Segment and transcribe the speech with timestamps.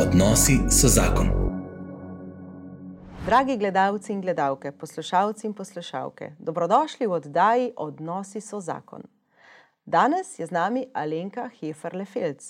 [0.00, 1.28] Odnosi so zakon.
[3.26, 9.02] Dragi gledalci in gledalke, poslušalci in poslušalke, dobrodošli v oddaji Odnosi so zakon.
[9.84, 12.48] Danes je z nami Alenka Heferle-Felc,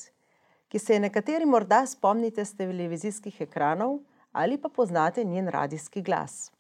[0.68, 3.98] ki se je nekateri morda spomnite z televizijskih ekranov
[4.32, 6.52] ali pa poznate njen radijski glas.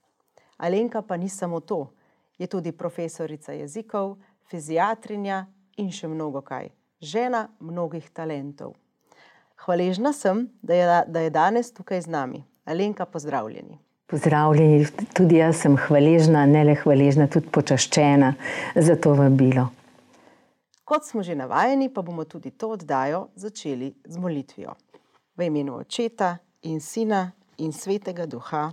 [0.56, 1.92] Alenka pa ni samo to,
[2.38, 4.16] je tudi profesorica jezikov,
[4.50, 5.46] fiziatrinja
[5.76, 6.68] in še mnogo kaj.
[7.00, 8.74] Žena mnogih talentov.
[9.64, 12.44] Hvaležna sem, da je, da je danes tukaj z nami.
[12.64, 13.78] Alenka, pozdravljeni.
[14.06, 18.32] Pozdravljeni, tudi jaz sem hvaležna, ne le hvaležna, tudi počaščena
[18.74, 19.68] za to vabilo.
[20.84, 24.74] Kot smo že navajeni, pa bomo tudi to oddajo začeli z molitvijo.
[25.36, 28.72] V imenu Očeta in Sina in Svetega Duha.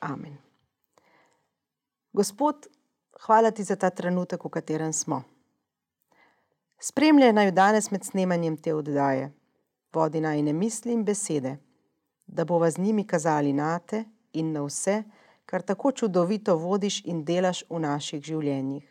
[0.00, 0.36] Amen.
[2.12, 2.68] Gospod,
[3.26, 5.22] hvala ti za ta trenutek, v katerem smo.
[6.78, 9.32] Spremljaj naj danes med snemanjem te oddaje,
[9.92, 11.56] vodi naj ne misli in besede,
[12.26, 15.02] da bova z njimi kazali na te in na vse,
[15.46, 18.84] kar tako čudovito vodiš in delaš v naših življenjih.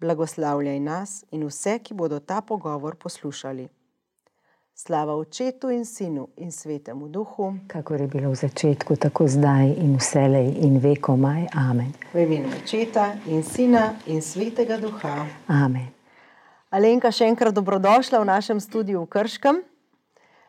[0.00, 3.68] Blagoslavljaj nas in vse, ki bodo ta pogovor poslušali.
[4.74, 9.96] Slava Očetu in Sinu in Svetemu Duhu, Kako je bilo v začetku, tako zdaj in
[9.96, 11.46] vselej in vekomaj.
[11.54, 11.92] Amen.
[12.12, 15.26] v imenu Očeta in Sina in Svetega Duha.
[15.46, 15.94] Amen.
[16.70, 19.62] Alenka, še enkrat dobrodošla v našem studiu v Krškem.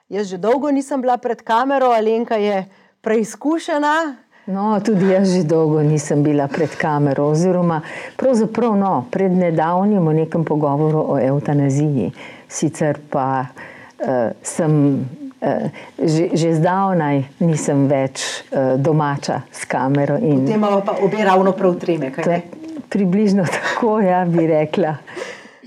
[0.10, 2.66] Jaz že dolgo nisem bila pred kamero, Alenka je
[3.02, 4.16] preizkušena.
[4.46, 7.82] No, tudi jaz že dolgo nisem bila pred kamero, oziroma
[8.14, 12.12] pravzaprav no, pred nedavnim v nekem pogovoru o eutanaziji.
[12.46, 15.02] Sicer pa uh, sem
[15.42, 20.22] uh, že, že zdavnaj nisem več uh, domača s kamero.
[20.22, 22.14] In Potem imamo pa obe ravno prav treme.
[22.14, 22.46] kaj
[22.94, 25.02] približno tako, ja, bi rekla.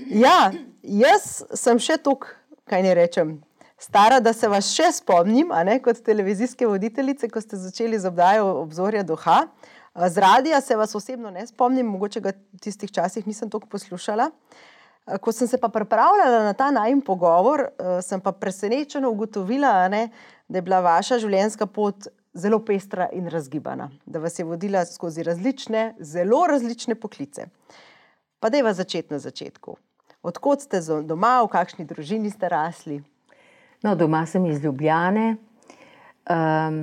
[0.07, 0.47] Ja,
[0.79, 2.39] jaz sem še tukaj,
[2.71, 3.48] kaj ne rečem.
[3.79, 8.47] Stara, da se vas še spomnim, ne kot televizijske voditeljice, ko ste začeli z obdajo
[8.59, 9.45] obzorja duha.
[9.95, 14.29] Z radija se vas osebno ne spomnim, mogoče ga v tistih časih nisem toliko poslušala.
[15.23, 17.69] Ko sem se pa pripravljala na ta najmen pogovor,
[18.03, 20.09] sem pa presenečeno ugotovila, ne,
[20.47, 25.23] da je bila vaša življenjska pot zelo pestra in razgibana, da vas je vodila skozi
[25.23, 27.47] različne, zelo različne poklice.
[28.43, 29.77] Pa dajva začeti na začetku.
[30.21, 32.99] Odkot ste doma, v kakšni družini ste rasli?
[33.81, 35.37] No, doma sem iz Ljubljane.
[36.29, 36.79] Um,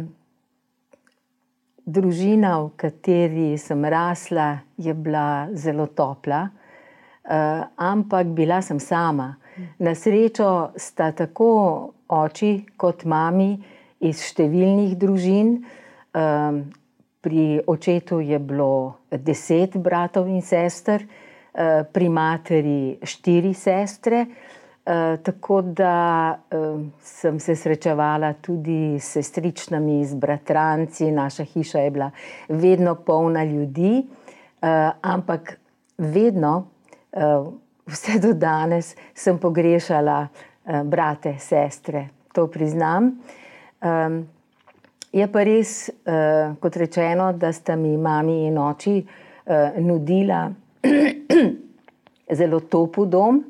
[1.84, 9.34] družina, v kateri sem rasla, je bila zelo topla, uh, ampak bila sem sama.
[9.78, 11.50] Na srečo sta tako
[12.08, 13.52] oči kot mami
[14.00, 15.52] iz številnih družin.
[16.16, 16.64] Um,
[17.20, 24.24] pri očetu je bilo deset bratov in sester, uh, pri materi štiri sestre.
[24.24, 24.55] Uh,
[25.22, 32.10] tako da uh, sem se srečevala tudi s sestričnami, z bratranci, naša hiša je bila
[32.48, 34.68] vedno polna ljudi, uh,
[35.02, 35.58] ampak
[35.98, 36.66] vedno,
[37.12, 37.52] uh,
[37.86, 43.18] vse do danes, sem pogrešala uh, brate, sestre, to priznam.
[43.82, 44.28] Um,
[45.12, 50.46] je pa res, uh, kot rečeno, da sta mi mami in oči uh, nudila
[52.38, 53.44] zelo topel dom.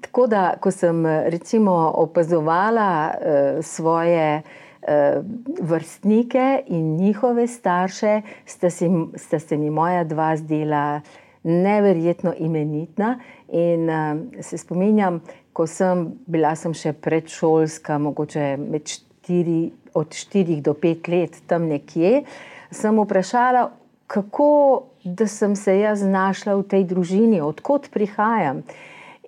[0.00, 5.24] Tako da, ko sem recimo opazovala uh, svoje uh,
[5.60, 11.00] vrstnike in njihove starše, sta se, sta se mi moja dva zdela
[11.42, 13.18] neverjetno imenitna.
[13.48, 15.20] In uh, se spominjam,
[15.52, 21.68] ko sem bila sem še predšolska, mogoče med štiri, od 4 do 5 let, tam
[21.68, 22.22] nekje,
[22.72, 23.66] sem vprašala,
[24.06, 24.48] kako
[25.04, 28.62] da sem se jaz znašla v tej družini, odkot prihajam.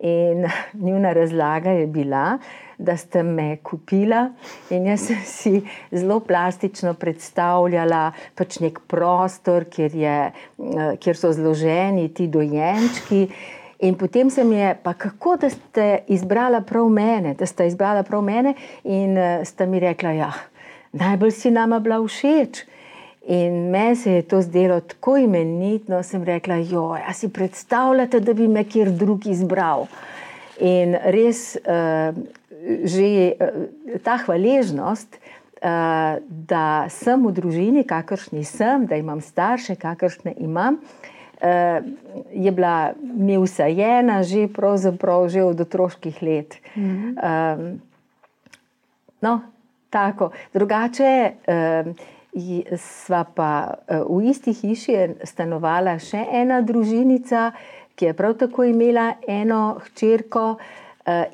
[0.05, 0.45] In
[0.87, 2.39] njuna razlaga je bila,
[2.79, 4.29] da ste me kupila,
[4.71, 11.33] in jaz sem si zelo plastično predstavljala pač nek prostor, kjer, je, eh, kjer so
[11.33, 13.29] zloženi ti dojenčki.
[13.85, 18.03] In potem se mi je, pa kako da ste izbrala prav mene, da ste izbrala
[18.03, 20.31] prav mene, in uh, sta mi rekla, ja,
[20.93, 22.65] najbolj si nama bila všeč.
[23.27, 28.33] In meni se je to zdelo tako imenitno, sem rekla, jo, a si predstavljate, da
[28.33, 29.87] bi me kjer drug izbral.
[30.61, 32.13] In res uh,
[32.85, 33.65] že uh,
[34.05, 41.81] ta hvaležnost, uh, da sem v družini, kakršni sem, da imam starše, kakršne imam, uh,
[42.29, 44.49] je bila mi usajena že,
[45.29, 46.61] že od otroških let.
[46.77, 47.57] Mm -hmm.
[47.57, 47.81] um,
[49.21, 49.41] no,
[49.91, 50.31] tako.
[50.53, 51.33] Drugače.
[51.49, 51.95] Uh,
[52.35, 53.51] Sva pa
[53.89, 57.53] v isti hiši stanovala še ena družinica,
[57.95, 60.57] ki je prav tako imela eno hčerko,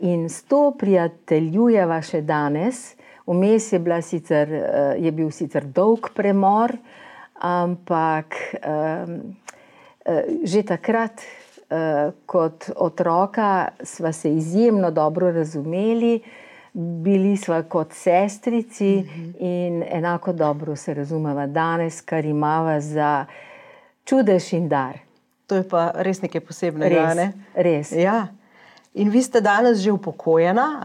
[0.03, 2.97] in s to prijateljujeva še danes.
[3.27, 4.51] Vmes je, bila sicer,
[4.99, 6.75] je bil sicer dolg premor,
[7.39, 8.35] ampak
[10.43, 11.23] že takrat,
[12.27, 16.19] kot otroka, sva se izjemno dobro razumeli,
[16.73, 19.05] bili sva kot sestrici
[19.39, 23.27] in enako dobro se razumeva danes, kar imava za
[24.05, 24.99] čudež in dar.
[25.47, 26.95] To je pa res nekaj posebnega.
[26.95, 27.33] Res, ne?
[27.55, 27.93] res.
[27.93, 28.29] Ja.
[28.95, 30.83] In vi ste danes že upokojena?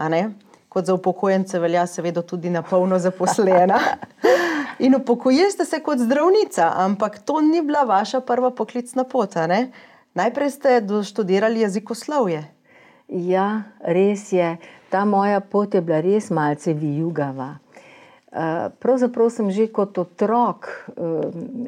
[0.68, 3.78] Kot za upokojence velja seveda tudi na polno zaposlena.
[4.84, 9.34] In upokojili ste se kot zdravnica, ampak to ni bila vaša prva poklicna pot?
[10.14, 12.44] Najprej ste doštudirali jezikoslovje.
[13.08, 14.56] Ja, res je.
[14.90, 17.56] Ta moja pot je bila res malce vijugava.
[18.82, 20.66] Pravzaprav sem že kot otrok,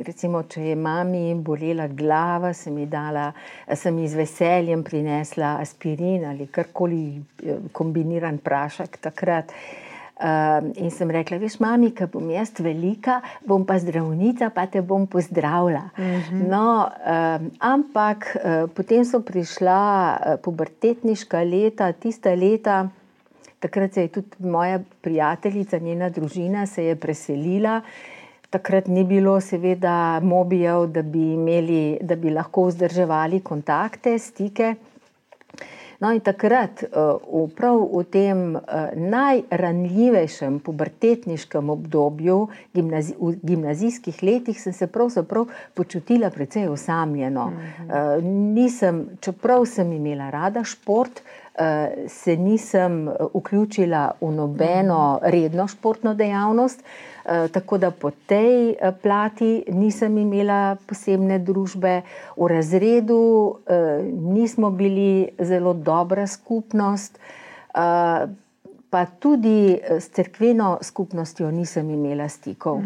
[0.04, 3.30] recimo, če je mami bolela glava, sem ji dala,
[3.72, 7.22] sem ji z veseljem prinesla aspirin ali karkoli
[7.72, 9.54] kombiniran prašek takrat.
[10.76, 15.06] In sem rekla: "Veš, mami, ke bom jaz velika, bom pa zdravnica, pa te bom
[15.06, 15.94] pozdravila."
[16.32, 16.90] No,
[17.62, 18.34] ampak
[18.74, 22.90] potem so prišla pubertetniška leta, tista leta,
[23.60, 27.80] takrat se je tudi moja prijateljica, njena družina se je preselila.
[28.50, 34.74] Takrat ni bilo seveda mobijev, da bi imeli, da bi lahko vzdrževali kontakte, stike.
[35.98, 38.42] No, in takrat, v prav v tem
[38.94, 42.36] najranljivejšem pubertetniškem obdobju,
[42.78, 47.48] v gimnazijskih letih, sem se pravzaprav počutila precej osamljeno.
[48.22, 51.18] Nisem, čeprav sem imela rada šport,
[52.08, 56.84] se nisem vključila v nobeno redno športno dejavnost,
[57.52, 62.02] tako da po tej plati nisem imela posebne družbe.
[62.36, 63.54] V razredu
[64.12, 67.18] nismo bili zelo dobra skupnost,
[68.90, 72.80] pa tudi s cerkveno skupnostjo nisem imela stikov.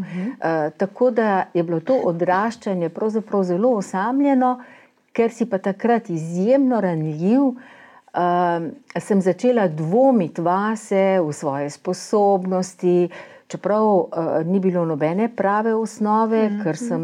[0.77, 4.59] Tako da je bilo to odraščanje pravzaprav zelo osamljeno,
[5.13, 7.53] ker si pa takrat izjemno ranljiv,
[9.01, 13.09] sem začela dvomiti vase, v svoje sposobnosti,
[13.49, 14.09] čeprav
[14.45, 17.03] ni bilo nobene prave osnove, ker sem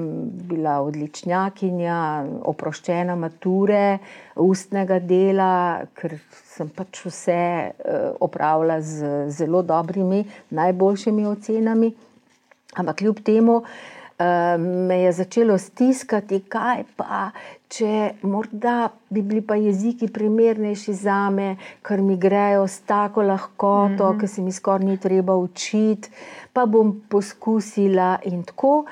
[0.49, 1.99] bila odličnjakinja,
[2.49, 3.99] oproščena mature,
[4.37, 6.19] ustnega dela, ker
[6.53, 7.41] sem pač vse
[8.21, 11.93] opravila z zelo dobrimi, najboljšimi ocenami.
[12.77, 13.63] Ampak kljub temu
[14.59, 17.31] me je začelo stiskati, kaj pa,
[17.71, 21.53] če morda bi bili pa jeziki primernejši zame,
[21.87, 26.11] ker mi grejo s tako lahkoto, ke se mi skoraj ni treba učiti,
[26.53, 28.85] pa bom poskusila in tako.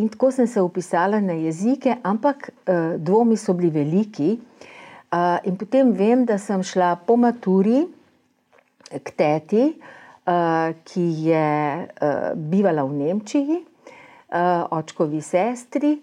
[0.00, 2.48] In tako sem se vpisala na jezike, ampak
[2.98, 4.38] dvomi so bili veliki.
[5.44, 7.84] In potem vem, da sem šla po maturi
[8.88, 9.68] k teti,
[10.84, 11.46] ki je
[12.34, 13.60] bivala v Nemčiji,
[14.70, 16.02] očkovi sestri.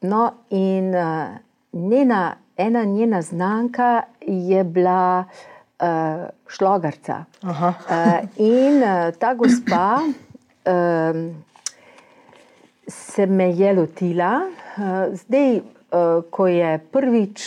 [0.00, 0.94] No, in
[1.72, 5.24] njena, ena njena znanka je bila
[6.46, 7.24] šlogerca.
[8.36, 8.82] In
[9.18, 9.98] ta gospa
[12.88, 14.40] se me je lotila.
[15.12, 15.60] Zdaj,
[16.30, 17.42] ko je prvič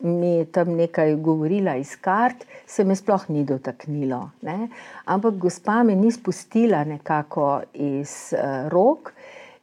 [0.00, 4.68] mi tam nekaj govorila iz kart, se me sploh ni dotaknilo, ne.
[5.04, 8.34] Ampak gospa me ni spustila nekako iz
[8.68, 9.12] rok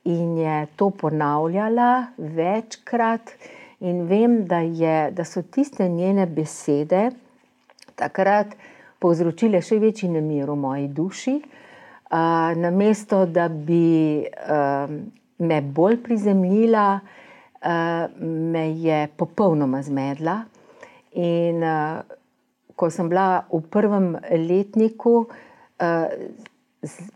[0.04, 3.32] in je to ponavljala večkrat.
[3.80, 7.10] In vem, da je, da so tiste njene besede
[7.96, 8.56] takrat
[9.00, 11.36] povzročile še večji nemir v moji duši.
[12.56, 14.26] namesto da bi
[15.38, 17.00] me bolj prizemljila,
[18.20, 20.44] me je popolnoma zmedla.
[21.16, 21.64] In
[22.76, 24.14] ko sem bila v prvem
[24.48, 25.26] letniku,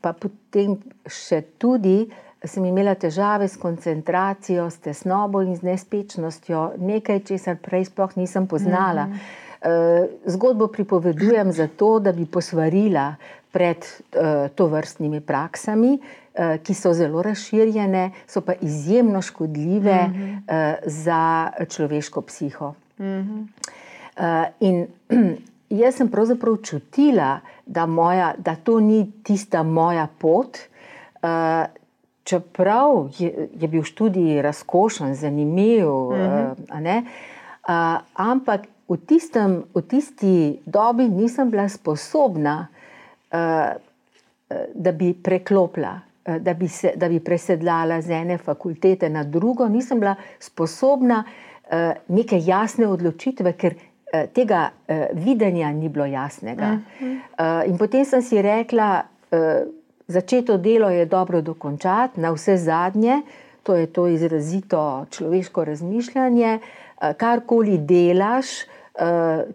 [0.01, 2.07] pa potem še tudi,
[2.39, 8.47] sem imela težave s koncentracijo, s tesnobo in z nespečnostjo, nekaj, česar prej sploh nisem
[8.47, 9.09] poznala.
[10.25, 13.15] zgodbo pripovedujem zato, da bi posvarila
[13.51, 13.85] pred
[14.55, 15.97] tovrstnimi praksami,
[16.63, 19.99] ki so zelo razširjene, so pa izjemno škodljive
[20.85, 22.73] za človeško psiho.
[24.59, 24.87] in
[25.81, 30.57] jaz sem pravzaprav čutila, da moja, da to ni tista moja pot,
[32.23, 35.87] čeprav je, je bil študij razkošen, zanimiv,
[36.69, 37.03] a ne,
[38.13, 42.67] ampak v tistem, v tisti dobi nisem bila sposobna,
[43.31, 45.99] da bi preklopila,
[46.39, 51.23] da bi se, da bi presedlala z ene fakultete na drugo, nisem bila sposobna
[52.07, 53.75] neke jasne odločitve, ker
[54.33, 54.69] tega
[55.13, 56.77] videnja ni bilo jasnega.
[57.67, 59.03] In potem sem si rekla,
[60.09, 63.21] začeto delo je dobro dokončati, na vse zadnje,
[63.63, 66.59] to je to izrazito človeško razmišljanje,
[67.17, 68.65] karkoli delaš,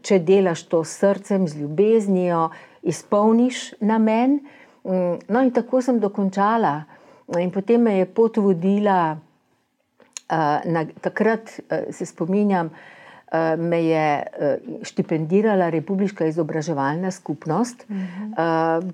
[0.03, 2.49] če delaš to s srcem, z ljubeznijo,
[2.85, 4.41] izpolniš namen.
[4.85, 6.83] Mm, no, in tako sem dokončala.
[7.41, 9.17] In potem me je pot vodila,
[10.65, 11.55] na, takrat
[11.91, 12.69] se spominjam,
[13.59, 14.05] me je
[14.83, 17.87] štipendirala Republika izobraževalna skupnost.
[17.89, 18.93] -huh.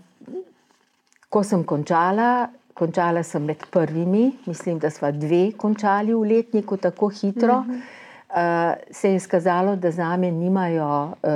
[1.28, 7.09] Ko sem končala, končala sem med prvimi, mislim, da smo dve končali v letniku tako
[7.09, 7.59] hitro.
[7.59, 8.00] Uh,
[8.90, 11.30] se je izkazalo, da za me nimajo uh,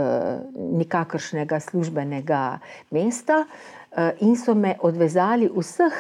[0.79, 2.59] nikakršnega službenega
[2.91, 5.93] mesta, uh, in so me odvezali vseh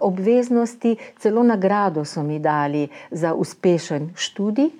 [0.00, 4.70] obveznosti, celo nagrado so mi dali za uspešen študij.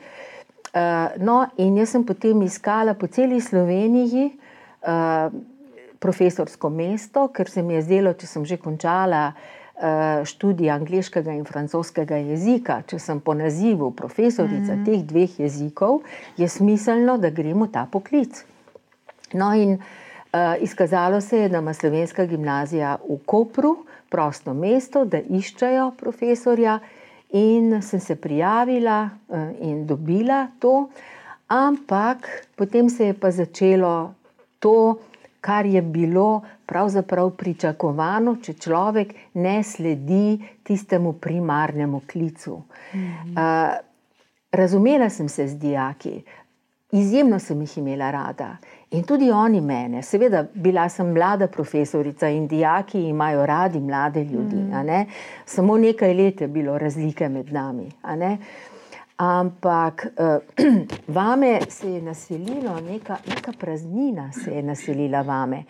[1.16, 4.30] No, in jaz sem potem iskala po celi Sloveniji
[5.98, 9.59] profesorsko mesto, ker se mi je zdelo, če sem že končala Eh,
[10.24, 14.84] študij angliškega in francoskega jezika, če sem po nazivu profesorica mm -hmm.
[14.84, 16.00] teh dveh jezikov,
[16.36, 18.44] je smiselno, da gremo ta poklic.
[19.32, 23.76] No, in uh, izkazalo se je, da ima slovenska gimnazija v Kopru
[24.08, 26.78] prosto mesto, da iščejo profesorja,
[27.30, 30.88] in sem se prijavila uh, in dobila to,
[31.46, 34.14] ampak potem se je pa začelo
[34.58, 34.98] to,
[35.40, 42.62] kar je bilo pravzaprav pričakovano, če človek ne sledi tistemu primarnemu klicu.
[42.94, 43.30] Mhm.
[43.30, 43.90] Uh,
[44.52, 46.22] razumela sem se z dijaki,
[46.92, 48.56] izjemno sem jih imela rada.
[48.90, 54.56] In tudi oni mene, seveda, bila sem mlada profesorica in dijaki imajo radi mlade ljudi.
[54.56, 55.06] Mm.
[55.46, 57.86] Samo nekaj let je bilo razlike med nami.
[59.20, 60.40] Ampak uh,
[61.16, 65.64] vame se je naselila neka, neka praznina, se je naselila vame.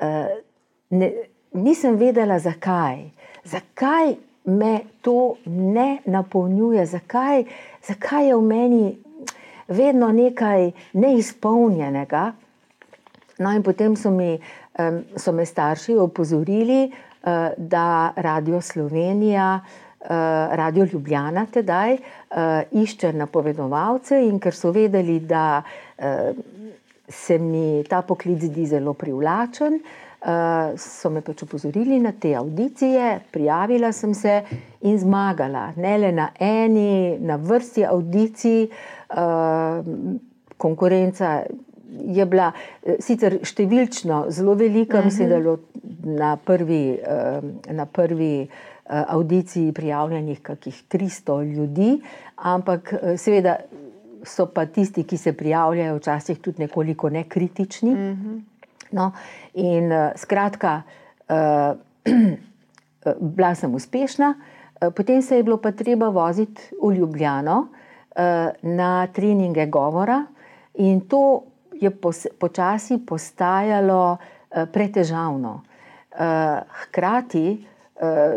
[0.00, 0.32] Uh,
[0.90, 1.12] ne,
[1.52, 3.10] nisem vedela, zakaj.
[3.44, 7.44] Zakaj me to ne napolnjuje, zakaj,
[7.84, 8.98] zakaj je v meni
[9.68, 12.32] vedno nekaj neizpolnjenega.
[13.38, 14.38] No, in potem so, mi,
[14.78, 19.60] um, so me starši opozorili, uh, da Radio Slovenija.
[19.60, 19.85] Eh,
[20.50, 22.38] Radio Ljubljana tedaj uh,
[22.70, 26.30] išče napovedovalce, in ker so vedeli, da uh,
[27.08, 33.20] se mi ta poklic zdi zelo privlačen, uh, so me pač upozorili na te audicije,
[33.32, 34.40] prijavila sem se
[34.86, 35.72] in zmagala.
[35.76, 38.68] Ne le na eni, na vrsti audicij,
[39.10, 39.82] uh,
[40.56, 41.40] konkurenca.
[41.96, 42.50] Je bila
[43.00, 45.54] sicer številčno zelo velika, mislim, da je bilo
[46.18, 46.98] na prvi,
[47.72, 52.02] na prvi Eh, audiciji prijavljenih kakih 300 ljudi,
[52.36, 53.56] ampak eh, seveda
[54.24, 57.90] so pa tisti, ki se prijavljajo, včasih tudi nekoliko nekritični.
[57.90, 58.38] Mhm.
[58.92, 59.12] No,
[59.54, 60.82] in eh, skratka,
[63.36, 64.34] bila sem uspešna,
[64.96, 67.66] potem se je bilo pa treba voziti v Ljubljano
[68.62, 70.24] na treninge govora,
[70.74, 71.90] in to je
[72.38, 74.16] počasi postajalo
[74.72, 75.62] pretežavno.
[76.82, 77.75] Hkrati, Eh,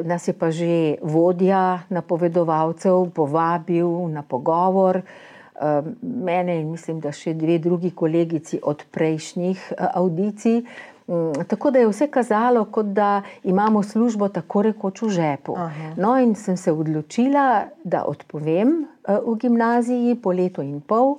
[0.04, 7.34] nas je pa že vodja napovedovalcev povabil na pogovor, eh, mene in mislim, da še
[7.34, 10.63] dve drugi kolegici od prejšnjih eh, audicij.
[11.10, 15.56] Mm, tako da je vse kazalo, kot da imamo službo tako rekoč v žepu.
[15.58, 15.94] Aha.
[15.98, 18.86] No, in sem se odločila, da odpovem
[19.25, 21.18] v gimnaziji po letu in pol,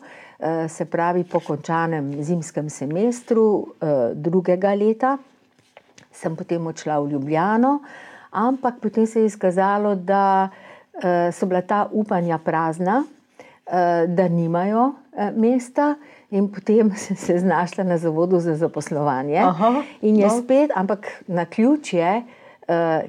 [0.69, 3.75] se pravi po končanem zimskem semestru
[4.15, 5.17] drugega leta.
[6.13, 7.81] Sem potem odšla v Ljubljano,
[8.31, 14.87] ampak potem se je izkazalo, da uh, so bila ta upanja prazna, uh, da nimajo
[14.87, 15.95] uh, mesta.
[16.31, 19.39] In potem sem se znašla na zavodu za zaposlovanje.
[19.39, 20.43] Aha, in je no.
[20.43, 22.23] spet, ampak na ključje,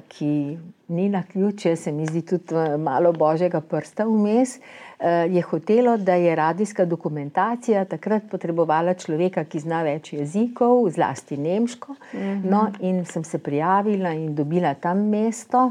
[0.08, 4.81] ki ni na ključje, se mi zdi tudi malo božjega prsta vmes, Eh,
[5.30, 11.96] je hotelo, da je radijska dokumentacija takrat potrebovala človeka, ki zna več jezikov, zlasti nemško.
[12.14, 12.48] Mhm.
[12.50, 15.70] No, in sem se prijavila in dobila tam mesto.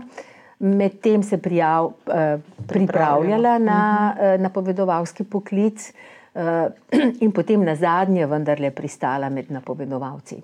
[0.59, 4.25] Medtem se prijav, eh, pripravljala na mhm.
[4.25, 5.91] eh, napovedovalski poklic,
[7.23, 10.37] in potem na zadnje, vendarle, pristala med napovedovalci.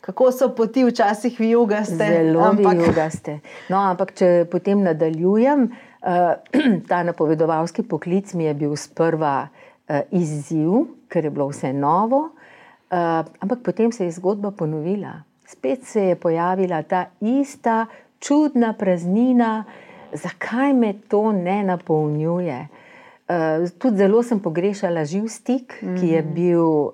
[0.00, 1.96] Kako so poti včasih vijugaste?
[1.96, 2.76] Zelo ampak...
[2.76, 3.38] vijugaste.
[3.68, 5.93] No, ampak če potem nadaljujem, Eh,
[6.88, 13.24] ta napovedovalski poklic mi je bil sprva uh, izziv, ker je bilo vse novo, uh,
[13.40, 15.22] ampak potem se je zgodba ponovila.
[15.46, 17.86] Spet se je pojavila ta ista
[18.20, 19.64] čudna praznina,
[20.12, 22.68] zakaj me to ne napolnjuje.
[23.28, 26.00] Uh, tudi zelo sem pogrešala živ stik, mm -hmm.
[26.00, 26.92] ki je bil uh,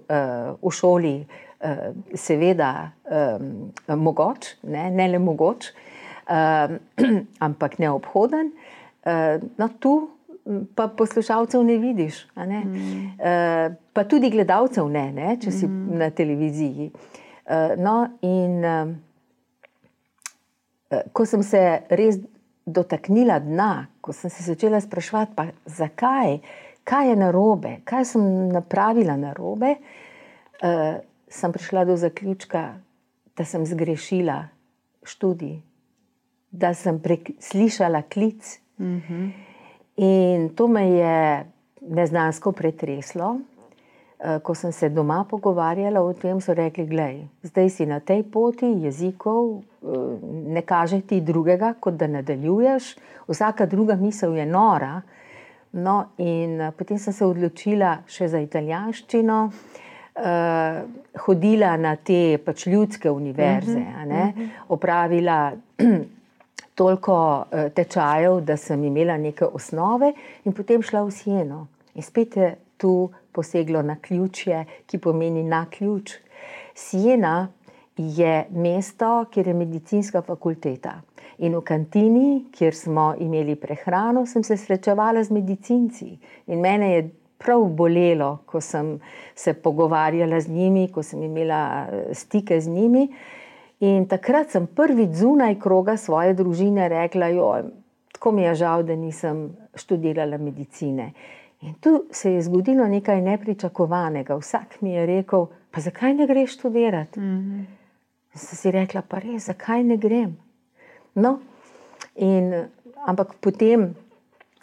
[0.62, 1.26] v šoli,
[1.64, 1.68] uh,
[2.14, 6.76] seveda, um, mogoč, ne, ne le mogoč, uh,
[7.46, 8.46] ampak neobhoden.
[8.46, 9.94] Uh, no, tu
[10.74, 12.64] pa poslušalcev ne vidiš, ne?
[12.64, 13.04] Mm.
[13.06, 15.98] Uh, pa tudi gledalcev ne, ne če si mm.
[16.00, 16.90] na televiziji.
[16.90, 18.64] Uh, no, in
[21.14, 22.18] ko sem se res
[22.66, 23.70] dotaknila dna,
[24.02, 26.38] ko sem se začela spraševati, pa zakaj,
[26.86, 30.98] kaj je narobe, kaj sem napravila narobe, uh,
[31.30, 32.64] sem prišla do zaključka,
[33.36, 34.42] da sem zgrešila
[35.06, 35.60] študij,
[36.50, 36.98] da sem
[37.38, 38.58] slišala klic.
[38.80, 39.30] Mm -hmm.
[39.96, 41.46] In to me je
[41.80, 43.36] neznansko pretreslo.
[44.24, 48.22] Uh, ko sem se doma pogovarjala o tem, so rekli: Glej, zdaj si na tej
[48.22, 49.62] poti jezikov,
[50.46, 52.96] ne kaže ti drugega, kot da nadaljuješ,
[53.28, 55.02] vsaka druga misel je nora.
[55.72, 60.80] No, in eh, potem sem se odločila še za italijanščino, uh,
[61.26, 64.48] hodila na te pač ljudske univerze, uh -huh, uh -huh.
[64.68, 65.52] opravila
[66.80, 70.14] toliko uh, tečajev, da sem imela neke osnove,
[70.48, 71.60] in potem šla v Sieno.
[71.94, 76.16] In spet je tu poseglo na ključje, ki pomeni na ključ.
[76.74, 77.50] Siena
[77.96, 81.00] je mesto, kjer je medicinska fakulteta.
[81.44, 86.14] In v kantini, kjer smo imeli prehrano, sem se srečevala z medicinci.
[86.48, 87.02] In mene je
[87.40, 88.98] prav bolelo, ko sem
[89.34, 93.08] se pogovarjala z njimi, ko sem imela eh, stike z njimi.
[93.80, 97.30] In takrat sem prvič zunaj kroga svoje družine rekla:
[98.12, 101.12] Tako mi je žal, da nisem študirala medicine.
[101.60, 104.36] In tu se je zgodilo nekaj nepričakovanega.
[104.36, 107.20] Vsak mi je rekel: Pa zakaj ne greš študirati?
[107.20, 107.64] Mm -hmm.
[108.34, 110.36] Sem si rekla, pa res, zakaj ne grem.
[111.14, 111.38] No,
[112.16, 112.64] in,
[113.06, 113.94] ampak potem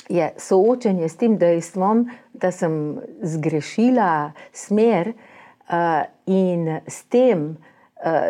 [0.10, 7.58] je soočenje s tem dejstvom, da sem zgrešila smer uh, in s tem, uh,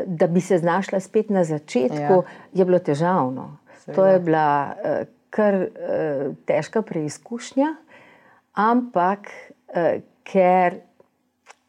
[0.06, 2.22] da bi se znašla spet na začetku, ja.
[2.54, 3.58] je bilo težavno.
[3.80, 3.96] Seveda.
[3.96, 7.74] To je bila uh, kar uh, težka preizkušnja,
[8.54, 10.80] ampak uh, ker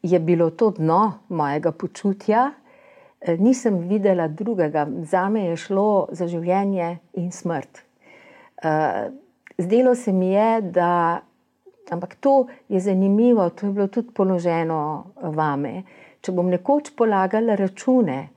[0.01, 2.51] je bilo to dno mojega počutja.
[3.21, 7.81] Eh, nisem videla drugega, za me je šlo za življenje in smrt.
[8.63, 9.09] Eh,
[9.57, 11.19] zdelo se mi je, da,
[11.91, 15.83] ampak to je zanimivo, to je bilo tudi položeno vame.
[16.21, 18.27] Če bom nekoč polagala račune,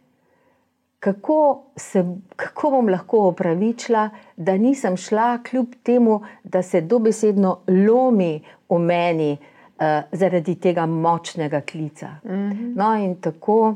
[1.03, 1.39] kako,
[1.77, 2.05] se,
[2.37, 8.37] kako bom lahko opravičila, da nisem šla, kljub temu, da se dobesedno lomi
[8.71, 12.17] v meni uh, zaradi tega močnega klica.
[12.25, 12.77] Mm -hmm.
[12.77, 13.75] No, in tako.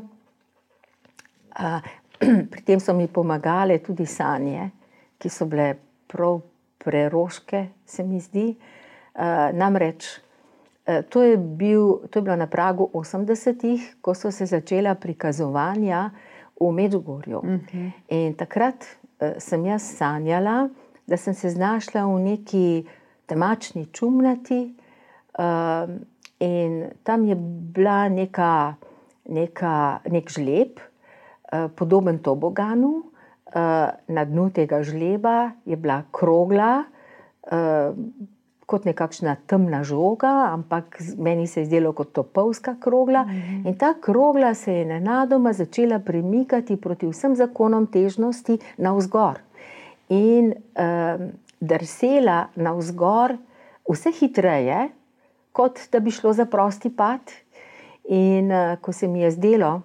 [2.50, 4.70] pri tem so mi pomagale tudi sanje,
[5.18, 5.74] ki so bile
[6.06, 6.40] prav
[6.78, 8.54] preroške, se mi zdi.
[9.52, 10.08] Namreč
[11.08, 16.10] to je, bil, to je bilo na pragu 80-ih, ko so se začela prikazovanja
[16.60, 17.38] v Medžugorju.
[17.38, 17.60] Uh mhm.
[17.72, 17.90] -huh.
[18.08, 18.84] In takrat
[19.38, 20.68] sem jaz sanjala,
[21.06, 22.86] da sem se znašla v neki
[23.26, 24.74] temačni čumnati.
[26.40, 27.34] In tam je
[27.74, 28.74] bila neka,
[29.28, 30.80] neka, nek žleb,
[31.46, 33.02] Eh, podoben toboganu.
[33.46, 36.84] Eh, na dnu tega žleba je bila krogla,
[37.46, 37.94] eh,
[38.66, 43.22] kot nekakšna temna žoga, ampak meni se je zdelo kot topovska krogla.
[43.24, 43.66] Mhm.
[43.66, 49.38] In ta krogla se je nenadoma začela premikati proti vsem zakonom težnosti navzgor.
[50.08, 53.36] In um, drsela navzgor
[53.90, 54.88] vse hitreje,
[55.52, 57.20] kot da bi šlo za prosti pad.
[58.08, 59.80] In uh, ko se mi je zdelo,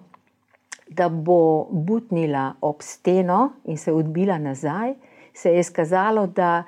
[0.88, 4.94] da bo butnila ob steno in se odbila nazaj,
[5.34, 6.62] se je izkazalo, da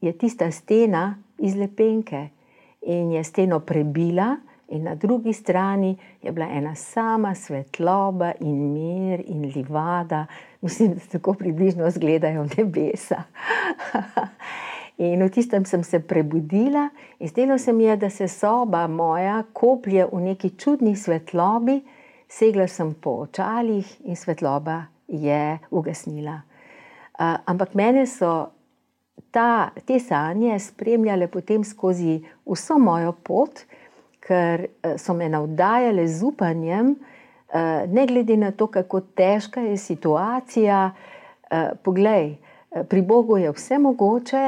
[0.00, 2.28] je tista stena iz lepenke
[2.82, 4.36] in je steno prebila,
[4.68, 10.26] in na drugi strani je bila ena sama svetloba in mir in livada,
[10.60, 13.22] mislim, da tako približno izgledajo nebesa.
[14.96, 16.88] In v tistem sem se prebudila,
[17.20, 21.82] in zdelo se mi je, da se soba moja koplje v neki čudni svetlobi,
[22.28, 26.40] segla sem po očalih in svetloba je ugasnila.
[27.18, 28.55] Uh, ampak mene so
[29.36, 33.60] ta, te sanje spremljale potem skozi vso mojo pot,
[34.24, 39.76] ker uh, so me navdajale z upanjem, uh, ne glede na to, kako težka je
[39.76, 40.80] situacija.
[41.46, 42.38] Uh, poglej,
[42.88, 44.46] pri Bogu je vse mogoče,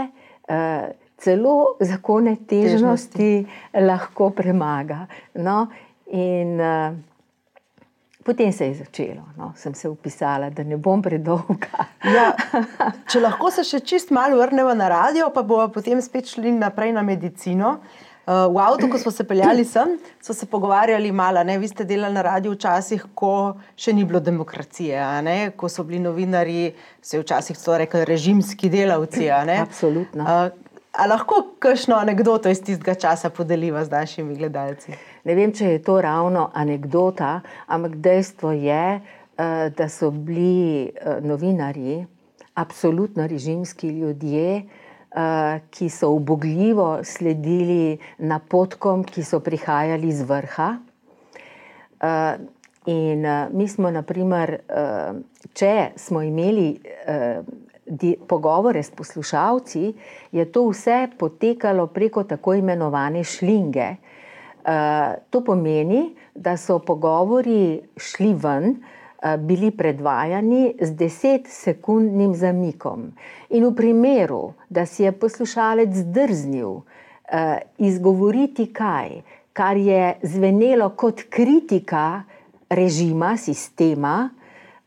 [1.16, 3.84] celo zakone težnosti, težnosti.
[3.86, 5.06] lahko premaga.
[5.34, 5.68] No,
[6.10, 6.58] in
[8.28, 11.86] potem se je začelo, no, sem se upisala, da ne bom predolga.
[12.04, 12.34] ja,
[13.10, 16.92] če lahko se še čist malo vrnemo na radio, pa bomo potem spet šli naprej
[16.92, 17.78] na medicino.
[18.28, 21.40] Uh, v avtu, ko smo se peljali sem, smo se pogovarjali malo.
[21.48, 21.56] Ne?
[21.56, 25.00] Vi ste delali na radiju včasih, ko še ni bilo demokracije,
[25.56, 29.30] ko so bili novinari, se je včasih to rekli, režimski delavci.
[29.32, 30.28] Absolutno.
[30.28, 34.96] Uh, A lahko kakšno anegdoto iz tistega časa podeliva z našimi gledalci?
[35.24, 41.18] Ne vem, če je to ravno anekdota, ampak dejstvo je, eh, da so bili eh,
[41.20, 42.04] novinari
[42.54, 50.76] absolutno režimski ljudje, eh, ki so ubogljivo sledili napotkom, ki so prihajali z vrha.
[52.86, 54.52] In mi smo, naprimer,
[55.52, 56.78] če smo imeli
[58.26, 59.92] pogovore s poslušalci,
[60.32, 63.96] je to vse potekalo preko tako imenovane šlinge.
[65.30, 68.98] To pomeni, da so pogovori šli ven, uh,
[69.38, 73.12] bili predvajani z desetsekundnim zamikom.
[73.50, 76.84] In v primeru, da si je poslušalec drznil uh,
[77.78, 82.22] izgovoriti kaj, kar je zvenelo kot kritika
[82.70, 84.30] režima, sistema,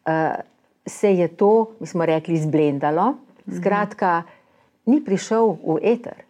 [0.05, 0.39] uh,
[0.85, 3.13] se je to, mi smo rekli, zblendalo.
[3.57, 4.23] Skratka,
[4.85, 6.23] ni prišel v eter,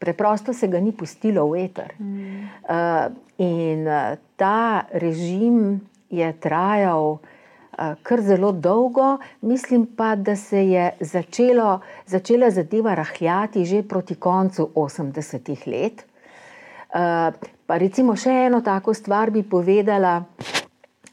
[0.00, 1.92] preprosto se ga ni pustilo v eter.
[2.00, 5.76] Uh, in uh, ta režim
[6.08, 13.64] je trajal uh, kar zelo dolgo, mislim pa, da se je začelo, začela zadeva rahljati
[13.64, 16.06] že proti koncu 80-ih let.
[16.90, 17.28] Uh,
[17.68, 20.24] pa recimo še eno tako stvar bi povedala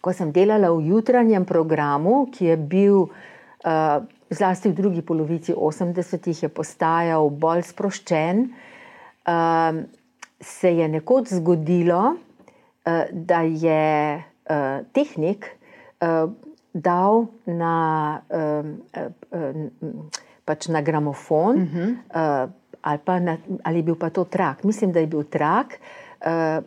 [0.02, 4.00] ko sem delala v jutranjem programu, ki je bil uh,
[4.32, 8.77] zlasti v drugi polovici 80-ih, je postajal bolj sproščen, uh,
[10.42, 15.46] se je nekoč zgodilo, uh, da je uh, tehnik
[16.02, 16.32] uh,
[16.74, 17.76] dal na,
[18.30, 18.66] uh,
[19.32, 20.02] uh,
[20.46, 21.90] pač na gramofon, uh -huh.
[21.92, 24.64] uh, ali, na, ali je bil pa to trak.
[24.64, 25.80] Mislim, da je bil trak.
[26.26, 26.64] Uh,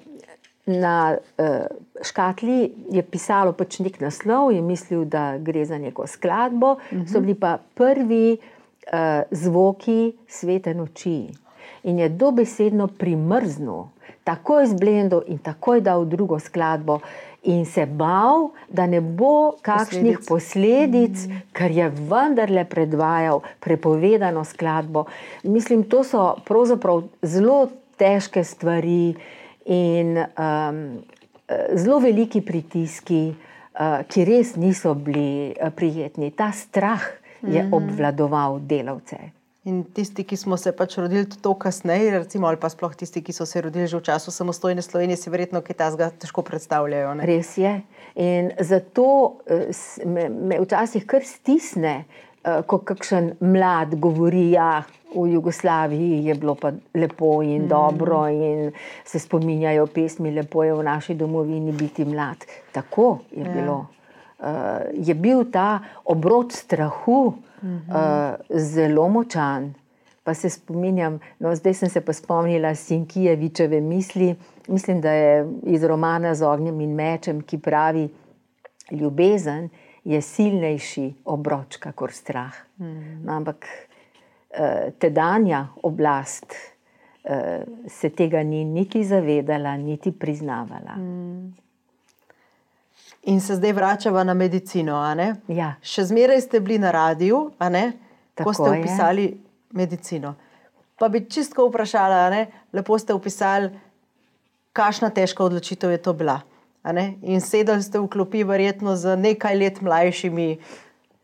[0.67, 1.67] Na uh,
[2.03, 7.13] škatli je pisalo pač nek naslov, je mislil, da gre za neko skladbo, uh -huh.
[7.13, 7.27] so mhm.
[7.27, 11.29] bili pa prvi uh, zvoki svete noči.
[11.83, 13.89] In je dobesedno primrznil,
[14.25, 17.01] tako je zblendil in tako je dal drugo skladbo.
[17.43, 21.43] In se bal, da ne bo kakšnih posledic, posledic mm.
[21.57, 25.07] ker je vendarle predvajal prepovedano skladbo.
[25.43, 29.15] Mislim, to so pravzaprav zelo težke stvari.
[29.71, 31.01] In um,
[31.77, 36.31] zelo veliki pritiski, uh, ki res niso bili uh, prijetni.
[36.31, 37.05] Ta strah
[37.43, 37.75] je mhm.
[37.75, 39.40] obvladoval delavce.
[39.71, 43.35] In tisti, ki smo se pač rodili to kasneje, recimo, ali pa sploh tisti, ki
[43.35, 47.13] so se rodili že v času samostojne Slovenije, si verjetno kaj tasga težko predstavljajo.
[47.21, 47.27] Ne?
[47.29, 47.75] Res je.
[48.19, 49.07] In zato
[49.47, 54.73] uh, me, me včasih kar stisne, uh, ko kakšen mlad govori, da ja,
[55.11, 57.69] v Jugoslaviji je bilo pa lepo in mm.
[57.71, 58.73] dobro, in
[59.05, 62.43] se spominjajo pesmi, lepo je v naši domovini biti mlad.
[62.75, 63.55] Tako je ja.
[63.55, 63.79] bilo.
[64.41, 65.79] Uh, je bil ta
[66.11, 67.83] obrod strahu mm -hmm.
[67.89, 69.75] uh, zelo močan.
[70.25, 74.37] Pa se spominjam, no, zdaj sem se pa spomnila Sinkijevičeve misli,
[74.69, 78.09] mislim, da je iz romana Z ognjem in mečem, ki pravi:
[78.91, 79.69] Ljubezen
[80.05, 82.55] je silnejši obročka kot strah.
[82.79, 83.67] Mm no, ampak
[84.51, 86.55] Eh, tedanja oblast
[87.23, 90.97] eh, se tega ni niti zavedala, niti priznavala.
[90.97, 91.53] Mm.
[93.29, 94.97] In se zdaj vračava na medicino.
[95.49, 95.75] Ja.
[95.83, 97.51] Še zmeraj ste bili na radiju,
[98.41, 99.35] ko ste opisali je.
[99.77, 100.35] medicino.
[100.97, 103.71] Pa bi čisto vprašala, lepo ste opisali,
[104.73, 106.41] kakšna težka odločitev je to bila.
[107.23, 110.57] In sedeli ste v klopi, verjetno z nekaj let mlajšimi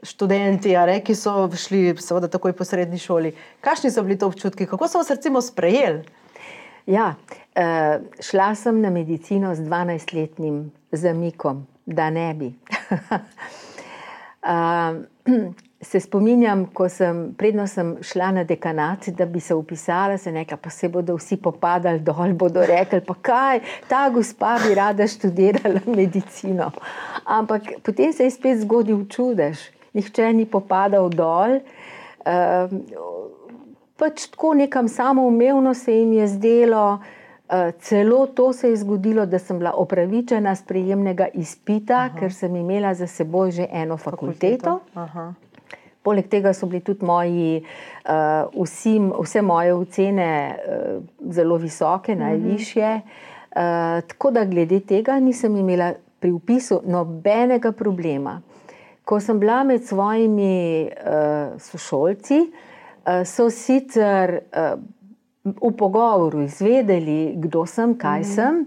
[0.05, 3.33] študenti, ne, ki so šli, seveda, takoj po srednji šoli.
[3.65, 6.05] Kakšni so bili to občutki, kako so vas recimo sprejeli?
[6.87, 12.53] Ja, uh, šla sem na medicino z 12-letnim zamikom, da ne bi.
[14.43, 14.97] uh,
[15.87, 20.59] se spominjam, ko sem, predno sem šla na dekanat, da bi se upisala, se nekaj,
[20.63, 25.81] pa se bodo vsi popadali dol, bodo rekli, pa kaj, ta gospa bi rada študirala
[25.87, 26.73] medicino.
[27.25, 31.61] Ampak potem se je spet zgodil čudež nihče ni popadal dol.
[32.27, 32.81] Ehm,
[33.97, 37.16] pač tako nekam samoumevno se jim je zdelo, eh,
[37.81, 42.19] celo to se je zgodilo, da sem bila opravičena sprejemnega izpita, Aha.
[42.19, 44.81] ker sem imela za seboj že eno fakulteto.
[44.95, 45.35] fakulteto.
[46.03, 47.63] Poleg tega so bili tudi moji,
[48.07, 52.23] uh, vsi, vse moje ocene uh, zelo visoke, mhm.
[52.23, 52.91] najvišje.
[53.57, 53.63] Uh,
[54.07, 58.41] tako da glede tega nisem imela pri upisu nobenega problema.
[59.05, 64.81] Ko sem bila med svojimi uh, sošolci, uh, so sicer uh,
[65.47, 68.31] v pogovoru izvedeli, kdo sem, kaj mm.
[68.35, 68.67] sem.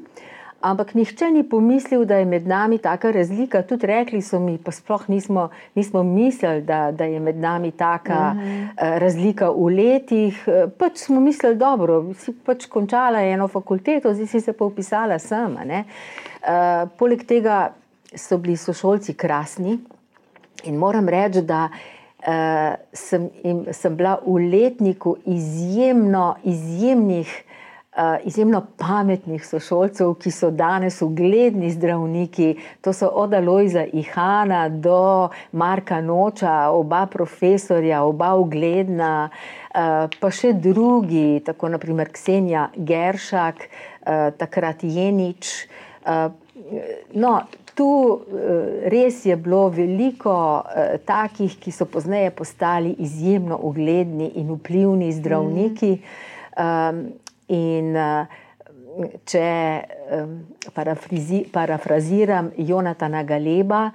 [0.59, 3.61] Ampak nihče ni pomislil, da je med nami taka razlika.
[3.63, 8.33] Tudi rekli so mi, pa sploh nismo, nismo mislili, da, da je med nami taka
[8.35, 8.63] uh -huh.
[8.63, 10.47] uh, razlika v letih.
[10.77, 11.77] Pač smo mislili, da
[12.13, 15.55] si pač končala eno fakulteto, zdaj si se pa upisala sem.
[15.55, 17.71] Uh, poleg tega
[18.15, 19.79] so bili sošolci krasni
[20.63, 21.98] in moram reči, da uh,
[22.93, 27.31] sem, im, sem bila v letniku izjemno, izjemnih.
[27.99, 32.55] Eh, izjemno pametnih sošolcev, ki so danes ugledni zdravniki.
[32.81, 40.53] To so od Alojza Ihana do Marka Noča, oba profesorja, oba ugledna, eh, pa še
[40.53, 43.55] drugi, tako naprimer Ksenija Geršak,
[44.05, 45.67] eh, takrat Jenič.
[47.13, 47.41] No,
[47.79, 47.87] tu
[48.91, 50.33] res je bilo veliko
[51.07, 55.93] takih, ki so pozneje postali izjemno ugledni in vplivni zdravniki.
[56.59, 57.05] Mm.
[57.55, 57.95] In
[59.25, 59.45] če
[61.55, 63.85] parafraziram Jonatana Galeba,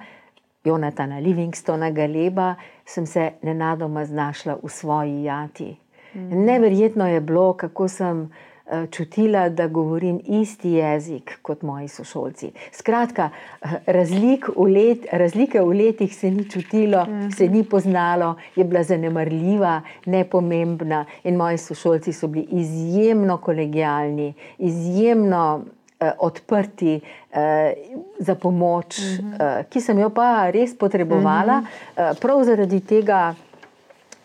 [0.65, 2.55] Jonatana Livingstona Galeba,
[2.89, 5.69] sem se nenadoma znašla v svoji jati.
[6.15, 6.43] Mm.
[6.49, 8.25] Neverjetno je bilo, kako sem.
[8.25, 8.54] Eh,
[8.91, 12.51] čutila, da govorim isti jezik kot moji sošolci.
[12.71, 13.29] Skratka,
[13.61, 17.05] eh, razlik v let, razlike v letih se ni čutilo,
[17.37, 25.61] se ni poznalo, je bila zanemarljiva, nepomembna in moji sošolci so bili izjemno kolegijalni, izjemno
[25.99, 27.01] eh, odprti
[27.31, 27.73] eh,
[28.19, 31.61] za pomoč, eh, ki sem jo pa res potrebovala,
[31.95, 33.35] eh, prav zaradi tega.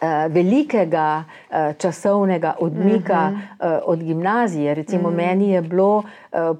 [0.00, 3.76] Eh, velikega uh, časovnega odmika uh -huh.
[3.76, 4.74] uh, od gimnazije.
[4.74, 5.20] Recimo, uh mhm.
[5.20, 5.26] -huh.
[5.26, 6.02] meni je bilo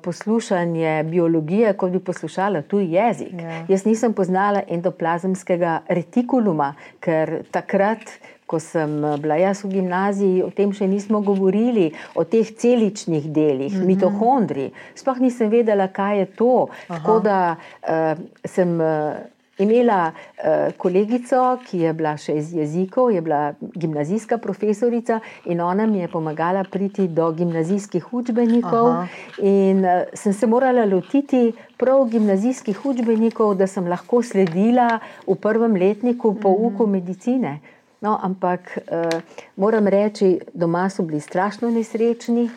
[0.03, 3.33] poslušanje biologije, kot bi poslušala tuji jezik.
[3.33, 3.43] Yeah.
[3.43, 3.67] Ja.
[3.69, 8.01] Jaz nisem poznala endoplazmskega retikuluma, ker takrat.
[8.47, 13.73] Ko sem bila jaz v gimnaziji, o tem še nismo govorili, o teh celičnih delih,
[13.73, 13.87] mm -hmm.
[13.87, 14.71] mitohondri.
[14.95, 16.67] Sploh nisem vedela, kaj je to.
[16.89, 16.99] Aha.
[16.99, 18.81] Tako da uh, sem.
[18.81, 19.13] Uh,
[19.61, 25.87] imela uh, kolegico, ki je bila še iz jezikov, je bila gimnazijska profesorica in ona
[25.87, 28.89] mi je pomagala priti do gimnazijskih učbenikov.
[28.89, 29.07] Aha.
[29.43, 35.77] In uh, sem se morala lotiti prav gimnazijskih učbenikov, da sem lahko sledila v prvem
[35.77, 36.93] letniku pouku mhm.
[36.93, 37.61] medicine.
[38.01, 39.21] No, ampak uh,
[39.57, 42.49] moram reči, doma so bili strašno nesrečni.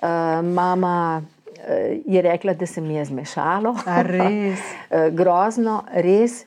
[0.00, 1.22] Uh, mama
[2.06, 3.74] je rekla, da se mi je zmešalo.
[3.86, 4.60] Res.
[5.18, 6.44] Grozno, res.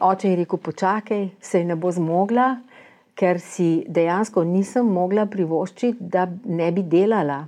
[0.00, 2.56] Oče je rekel: Počakaj, se ne bo zmogla,
[3.14, 7.46] ker si dejansko nisem mogla privoščiti, da ne bi delala.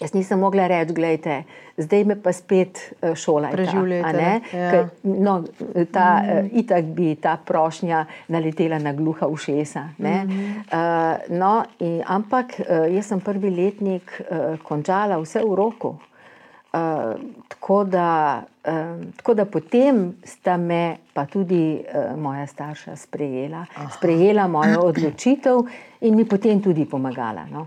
[0.00, 1.42] Jaz nisem mogla reči, gledajte,
[1.76, 3.50] zdaj me pa spet e, šola.
[3.52, 4.40] Preživljate.
[4.52, 4.84] Ja.
[5.02, 5.42] No,
[5.92, 6.50] ta, mm.
[6.62, 9.80] Itak bi ta prošnja naletela na gluha ušesa.
[9.98, 10.54] Mm -hmm.
[10.72, 12.60] uh, no, in, ampak
[12.94, 15.96] jaz sem prvi letnik uh, končala vse v roku.
[16.72, 23.66] Uh, tako, da, uh, tako da potem sta me pa tudi uh, moja starša sprejela,
[23.74, 23.88] Aha.
[23.96, 25.58] sprejela mojo odločitev
[26.00, 27.46] in mi potem tudi pomagala.
[27.52, 27.66] No.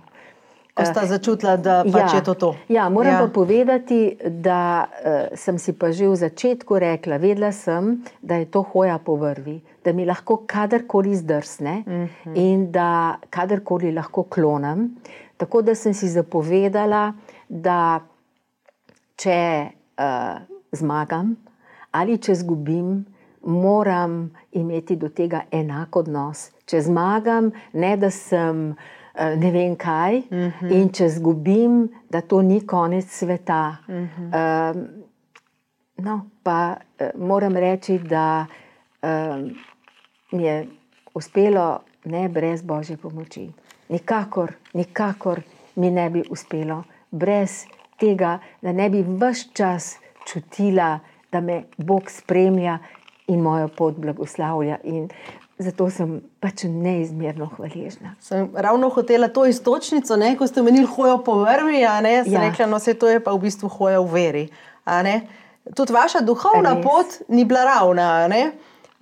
[0.74, 2.50] Ko sta začutila, da pač ja, je to to.
[2.74, 3.20] Ja, moram ja.
[3.22, 8.50] pa povedati, da uh, sem si pa že v začetku rekla, vedela sem, da je
[8.50, 12.10] to hoja po vrvi, da mi lahko kadarkoli zdrsne uh mhm.
[12.26, 12.34] -huh.
[12.34, 14.98] in da kadarkoli lahko klonem.
[15.38, 17.14] Tako da sem si zapovedala,
[17.50, 18.02] da
[19.16, 21.36] če uh, zmagam
[21.92, 23.06] ali če zgubim,
[23.46, 26.52] moram imeti do tega enak odnos.
[26.66, 28.72] Če zmagam, ne da sem.
[28.72, 30.52] Eh, ne vem kaj, uh mhm.
[30.62, 30.71] -huh.
[30.71, 33.76] in če izgubim, da to ni konec sveta.
[33.88, 34.76] Uh -huh.
[34.76, 34.88] um,
[35.97, 38.45] no, pa uh, moram reči, da
[39.04, 39.56] um,
[40.32, 40.67] mi je
[41.13, 43.52] uspelo ne brez božje pomoči.
[43.89, 45.41] Nikakor, nikakor
[45.76, 47.65] mi ne bi uspelo brez
[47.99, 50.99] tega, da ne bi vse čas čutila,
[51.32, 52.78] da me Bog spremlja
[53.28, 54.78] in mojo pot blagoslavlja.
[54.84, 55.10] In
[55.63, 58.15] Zato sem pač neizmerno hvaležna.
[58.23, 60.34] Sem ravno hotela to istočnico, ne?
[60.38, 62.23] ko ste menili hojo po vrvi, a ne?
[62.26, 62.43] Sem ja.
[62.49, 64.45] rekla, no se to je pa v bistvu hoja v veri.
[65.71, 66.84] Tudi vaša duhovna Res.
[66.84, 68.28] pot ni bila ravna?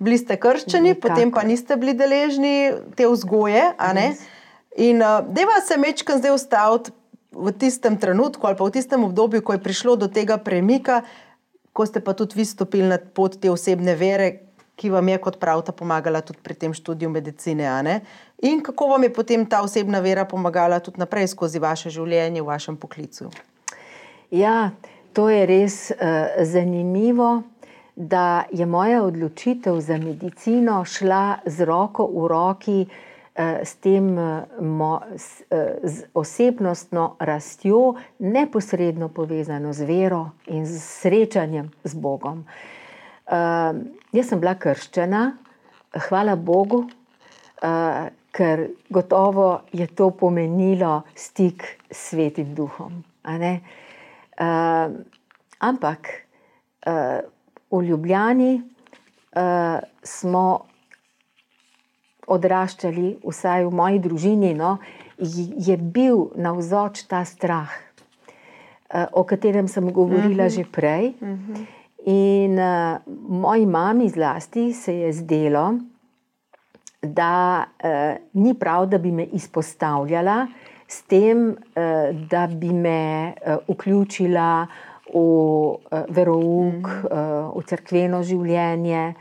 [0.02, 1.08] Bili ste krščeni, Nikako.
[1.08, 3.74] potem pa niste bili deležni te vzgoje?
[4.78, 6.94] In uh, deva se mečkam zdaj ustaviti
[7.32, 11.02] v tistem trenutku ali pa v tistem obdobju, ko je prišlo do tega premika,
[11.72, 14.51] ko ste pa tudi vi stopili na pot te osebne vere,
[14.82, 18.00] ki vam je, kot pravite, pomagala tudi pri tem študiju medicine.
[18.42, 22.50] In kako vam je potem ta osebna vera pomagala tudi naprej skozi vaše življenje, v
[22.50, 23.30] vašem poklicu?
[24.34, 24.72] Ja,
[25.14, 27.44] to je res uh, zanimivo,
[27.94, 34.48] da je moja odločitev za medicino šla z roko v roki uh, s tem uh,
[34.58, 42.48] mo, s, uh, z osebnostno rastjo, neposredno povezano z vero in z srečanjem z Bogom.
[43.26, 43.78] Uh,
[44.12, 45.22] jaz sem bila krščena,
[46.08, 46.86] hvala Bogu.
[47.62, 53.04] Uh, ker gotovo je to pomenilo stik s svetim duhom.
[53.24, 54.88] Uh,
[55.60, 56.08] ampak
[56.86, 57.20] uh,
[57.70, 58.62] v Ljubljani
[59.36, 60.46] uh, smo
[62.32, 64.78] odraščali, vsaj v moji družini, no,
[65.18, 67.70] je bil navzoč ta strah,
[69.12, 70.54] o katerem sem govorila uh -huh.
[70.54, 71.14] že prej.
[71.20, 71.66] Uh -huh.
[72.04, 75.78] In uh, moji mami zlasti se je zdelo,
[77.02, 80.46] da uh, ni prav, da bi me izpostavljala
[80.88, 84.66] s tem, uh, da bi me uh, vključila
[85.14, 87.06] v uh, verouk, mm.
[87.06, 89.14] uh, v crkveno življenje.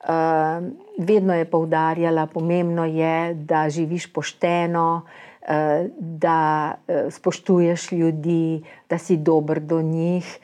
[0.00, 6.38] Uh, vedno je poudarjala, pomembno je, da živiš pošteno, uh, da
[6.78, 10.38] uh, spoštuješ ljudi, da si dober do njih.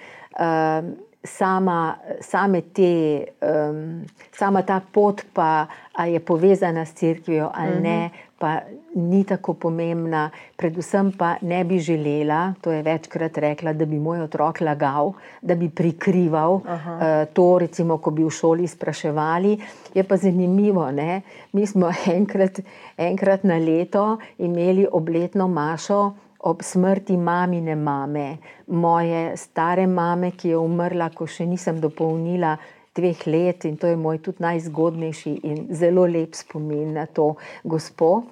[1.26, 5.66] Sama, same te, um, sama ta pot, pa
[6.06, 7.82] je povezana s crkvijo ali uh -huh.
[7.82, 8.14] ne, mhm.
[8.38, 8.60] pa
[8.94, 10.30] ni tako pomembna.
[10.56, 15.12] Predvsem pa ne bi želela, to je večkrat rekla, da bi moj otrok lagal,
[15.42, 17.22] da bi prikrival uh -huh.
[17.22, 19.58] uh, to, recimo, ko bi v šoli spraševali.
[19.94, 21.22] Je pa zanimivo, ne?
[21.52, 22.60] mi smo enkrat,
[22.96, 26.12] enkrat na leto imeli obletno mašo
[26.46, 32.56] ob smrti mamine mame, moje stare mame, ki je umrla, ko še nisem dopolnila
[32.96, 38.24] dveh let in to je moj tudi najzgodnejši in zelo lep spomin na to gospo.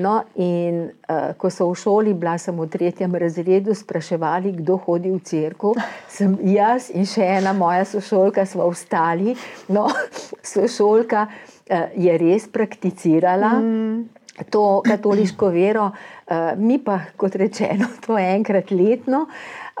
[0.00, 5.10] No, in uh, ko so v šoli, bila sem v tretjem razredu, spraševali, kdo hodi
[5.10, 5.72] v crkvu,
[6.08, 9.34] sem jaz in še ena moja sošolka, smo ostali.
[9.68, 9.88] No,
[10.52, 13.56] sošolka uh, je res prakticirala.
[13.58, 14.19] Mm
[14.50, 19.26] to katoliško vero, uh, mi pa, kot rečeno, to enkrat letno.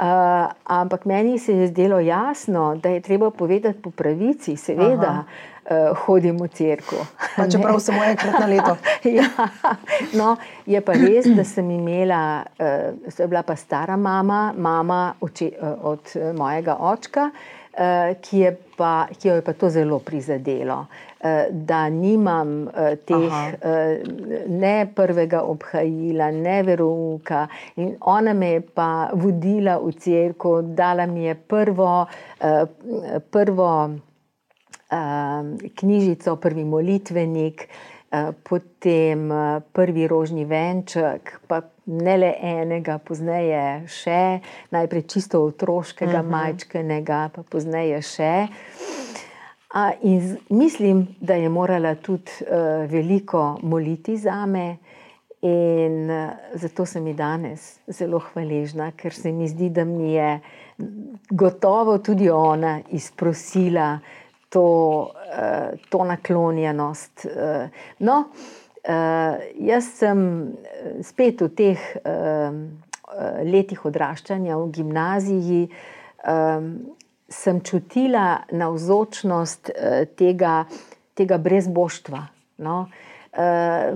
[0.00, 0.06] Uh,
[0.64, 5.24] ampak meni se je zdelo jasno, da je treba povedati po pravici, seveda.
[5.70, 6.98] Uh, hodimo v crkvu.
[7.52, 8.76] Čeprav samo enkrat na leto.
[9.18, 9.28] ja,
[10.18, 10.36] no,
[10.66, 15.92] je pa res, da sem imela, uh, sem bila pa stara mama, mama oči, uh,
[15.92, 17.59] od mojega očka, uh,
[18.20, 20.84] ki, je pa, ki jo je pa to zelo prizadelo.
[21.20, 23.52] Eh, da nimam eh, teh Aha.
[24.48, 27.46] ne prvega obhajila, ne veruka.
[27.76, 32.06] In ona me je pa vodila v crkvo, dala mi je prvo,
[33.30, 33.72] prvo
[35.76, 37.68] knjižico, prvi molitvenik.
[38.10, 39.28] Potem
[39.72, 44.40] prvi rožni venček, pa ne le enega, pozneje še,
[44.74, 46.26] najprej čisto otroškega, uh mhm.
[46.26, 46.30] -huh.
[46.30, 48.48] majčkenega, pa pozneje še.
[50.02, 54.76] In mislim, da je morala tudi uh, veliko moliti za me,
[55.42, 60.40] in uh, zato sem ji danes zelo hvaležna, ker se mi zdi, da mi je
[61.30, 64.19] gotovo tudi ona izprosila uh,
[64.50, 67.26] to naklonjenost.
[67.26, 70.24] Uh, no, uh, jaz sem
[71.06, 71.86] spet v teh
[73.44, 75.62] letih odraščanja v gimnaziji.
[77.30, 80.64] Sem čutila navzočnost eh, tega,
[81.14, 82.24] tega brezboštva.
[82.66, 82.88] No.
[83.30, 83.92] Eh,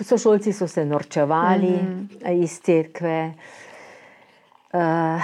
[0.00, 2.42] sošolci so se norčevali mm -hmm.
[2.42, 3.34] iz cerkve.
[4.72, 5.22] Uh,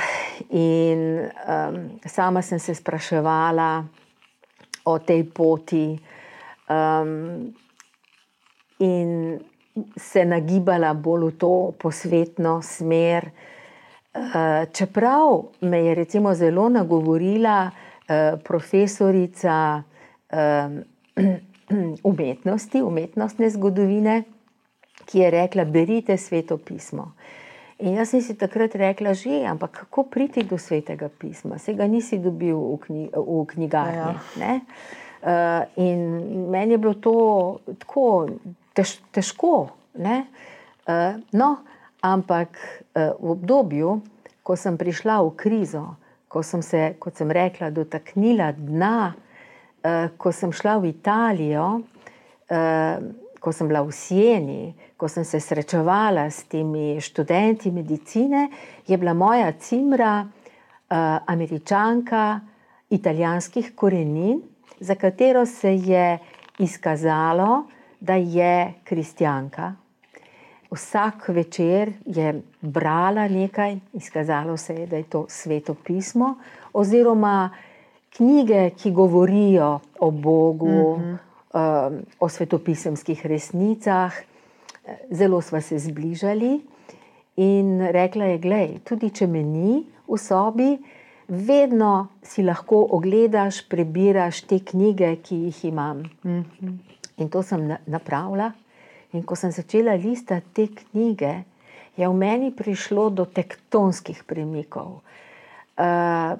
[0.48, 3.84] in um, sama sem se spraševala
[4.84, 5.98] o tej poti,
[6.68, 7.54] um,
[8.78, 9.40] in
[9.96, 18.40] se nagibala bolj v to posvetno smer, uh, čeprav me je recimo zelo nagovorila uh,
[18.44, 20.70] profesorica uh,
[22.12, 24.22] umetnosti, umetnostne zgodovine,
[25.04, 27.12] ki je rekla: Berite sveto pismo.
[27.82, 31.58] In jaz sem si takrat rekla, že, ampak kako priti do svetega pisma?
[31.58, 34.14] Se ga nisi dobil v, knji, v knjigarni.
[34.38, 34.54] Ja.
[35.24, 36.00] Uh, in
[36.52, 37.16] meni je bilo to
[37.80, 38.28] tako
[38.76, 39.72] tež, težko.
[39.96, 41.64] Uh, no,
[42.04, 44.04] Ampak eh, v obdobju,
[44.44, 45.96] ko sem prišla v krizo,
[46.28, 49.16] ko sem se, kot sem rekla, dotaknila dna,
[49.80, 51.80] eh, ko sem šla v Italijo,
[52.52, 53.00] eh,
[53.44, 58.48] ko sem bila v Sieni, ko sem se srečevala s temi študenti medicine,
[58.88, 60.24] je bila moja cimra
[61.28, 62.40] američanka
[62.88, 64.40] italijanskih korenin,
[64.80, 66.18] za katero se je
[66.58, 67.66] izkazalo,
[68.00, 69.74] da je kristjanka
[70.74, 76.34] vsak večer je brala nekaj, izkazalo se je, da je to sveto pismo,
[76.72, 77.50] oziroma
[78.16, 81.16] knjige, ki govorijo o Bogu, mm -hmm.
[81.54, 84.12] Um, o svetopisemskih resnicah.
[85.10, 86.60] Zelo smo se zbližali
[87.36, 90.74] in rekla je: Glej, tudi če me ni v sobi,
[91.28, 96.04] vedno si lahko ogledaš, prebiraš te knjige, ki jih imam.
[96.24, 96.76] Mm -hmm.
[97.16, 98.52] In to sem napravila.
[99.12, 101.44] In ko sem začela listati te knjige,
[101.96, 105.00] je v meni prišlo do tektonskih premikov.
[105.78, 106.38] Uh,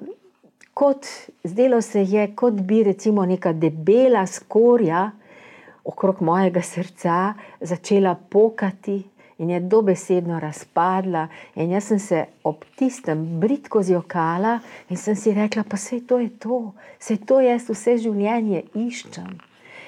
[0.75, 1.07] kot,
[1.43, 5.11] zdelo se je, kot bi recimo neka debela skorja
[5.85, 9.03] okrog mojega srca začela pokati
[9.37, 11.27] in je dobesedno razpadla.
[11.55, 14.59] In jaz sem se ob tistem britko zjokala
[14.89, 16.59] in sem si rekla, pa vse to je to,
[16.99, 19.31] vse to jaz vse življenje iščem.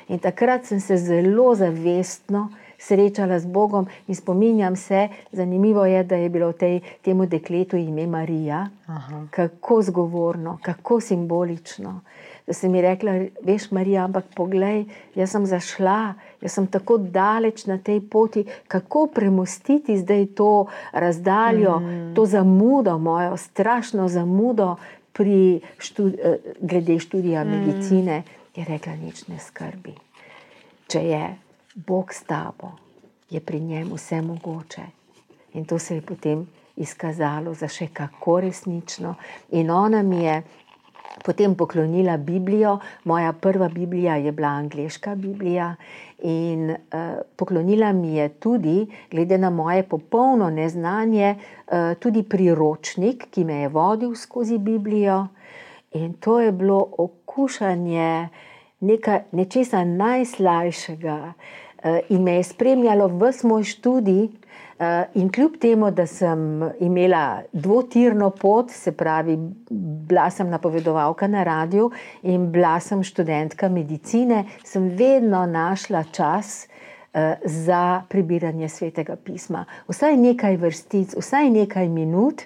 [0.07, 2.47] In takrat sem se zelo zavestno
[2.78, 8.07] srečala z Bogom in spominjam se, zanimivo je, da je bilo tej, temu dekletu ime
[8.07, 9.28] Marija, Aha.
[9.32, 12.01] kako zgovorno, kako simbolično.
[12.47, 13.11] Da si mi rekla,
[13.43, 19.07] veš, Marija, ampak poglej, jaz sem zašla, jaz sem tako daleč na tej poti, kako
[19.07, 22.13] premustiti zdaj to razdaljo, mm.
[22.15, 24.75] to zamudo, mojo strašno zamudo
[25.13, 27.49] pri študi, eh, glede študija mm.
[27.49, 28.23] medicine.
[28.55, 29.93] Je rekla, nič ne skrbi.
[30.88, 31.46] Če je
[31.86, 32.71] Bog s tabo,
[33.30, 34.82] je pri njem vse mogoče.
[35.53, 39.11] In to se je potem izkazalo za še kako resnično.
[39.51, 40.39] In ona mi je
[41.25, 45.75] potem poklonila Biblijo, moja prva Biblija je bila angliška Biblija.
[46.23, 53.43] In uh, poklonila mi je tudi, glede na moje popolno neznanje, uh, tudi priročnik, ki
[53.43, 55.28] me je vodil skozi Biblijo.
[55.93, 58.30] In to je bilo okušanje
[58.80, 61.65] neka, nečesa najslajšega, uh,
[62.09, 64.30] in me je spremljalo v moj študij.
[64.80, 69.38] Eh, in kljub temu, da sem imela dvotirno pot, se pravi,
[70.09, 76.67] bila sem napovedovalka na radiju in bila sem študentka medicine, sem vedno našla čas
[77.13, 79.65] eh, za prebiranje svetega pisma.
[79.88, 82.41] Vsaj nekaj vrstic, vsaj nekaj minut.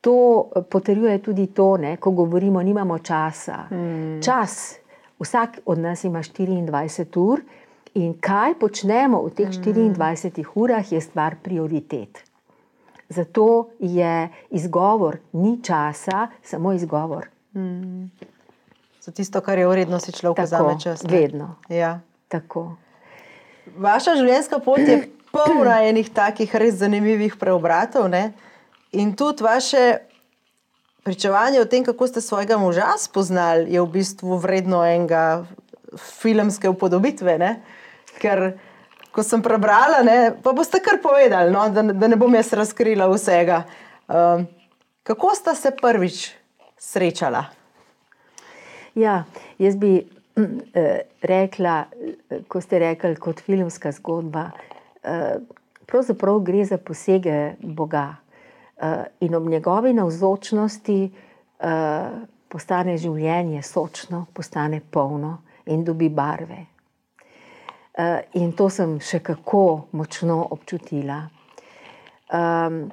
[0.00, 3.64] To potrjuje tudi to, ne, ko govorimo, nimamo časa.
[3.68, 4.22] Hmm.
[4.22, 4.78] Čas,
[5.18, 7.40] vsak od nas ima 24 ur.
[7.94, 10.50] In kaj počnemo v teh 24 mm.
[10.58, 12.24] urah, je stvar prioritet.
[13.08, 17.28] Zato je izgovor, ni časa, samo izgovor.
[17.54, 18.10] Mm.
[19.00, 21.02] Za tisto, kar je uredno, si človek vzame čas.
[21.02, 21.12] Ne?
[21.12, 21.54] Vedno.
[21.68, 22.00] Ja.
[22.28, 22.74] Tako.
[23.76, 28.08] Vaša življenjska pot je polna enih takih res zanimivih preobratov.
[28.10, 28.32] Ne?
[28.96, 30.00] In tudi vaše
[31.04, 35.44] pričevanje o tem, kako ste svojega moža spoznali, je v bistvu vredno enega
[36.00, 37.38] filmske upodobitve.
[37.38, 37.60] Ne?
[38.20, 38.52] Ker
[39.14, 43.06] ko sem prebrala, ne, pa boste kar povedali, no, da, da ne bom jaz razkrila
[43.12, 43.62] vsega.
[44.08, 44.46] Um,
[45.06, 46.32] kako sta se prvič
[46.78, 47.44] srečala?
[48.94, 49.22] Ja,
[49.58, 51.84] jaz bi eh, rekla,
[52.48, 54.48] ko ste rekli, kot filmska zgodba,
[55.02, 55.38] eh,
[55.86, 58.08] pravzaprav gre za posege Boga.
[58.76, 61.10] Eh, in ob njegovi navzočnosti
[61.60, 62.08] eh,
[62.48, 66.58] postane življenje sočno, postane polno in dobi barve.
[67.94, 71.20] Eh, in to sem še kako močno občutila.
[72.34, 72.88] Um,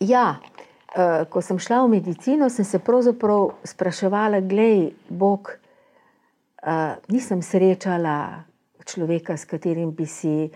[0.00, 7.42] ja, uh, ko sem šla v medicino, sem se pravzaprav spraševala, glej, Bog, uh, nisem
[7.44, 8.46] srečala
[8.88, 10.48] človeka, s katerim bi si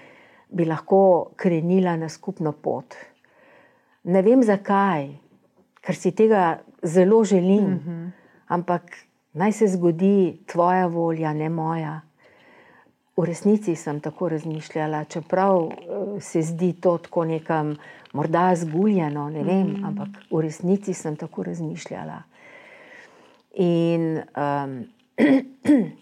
[0.49, 2.97] bi lahko krenila na skupno pot.
[4.09, 5.11] Ne vem zakaj,
[5.85, 8.11] ker si tega zelo želim, mm -hmm.
[8.49, 12.01] ampak naj se zgodi tvoja volja, ne moja.
[13.15, 17.77] V resnici sem tako razmišljala, čeprav eh, se zdi to tako nekam
[18.13, 19.85] morda zguljeno, ne vem, mm.
[19.85, 22.23] ampak v resnici sem tako razmišljala.
[23.55, 24.73] In um,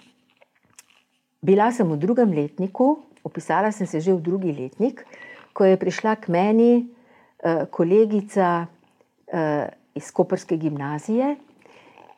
[1.49, 5.05] bila sem v drugem letniku, opisala sem se že v drugi letnik,
[5.53, 11.37] ko je prišla k meni uh, kolegica uh, iz Koperske gimnazije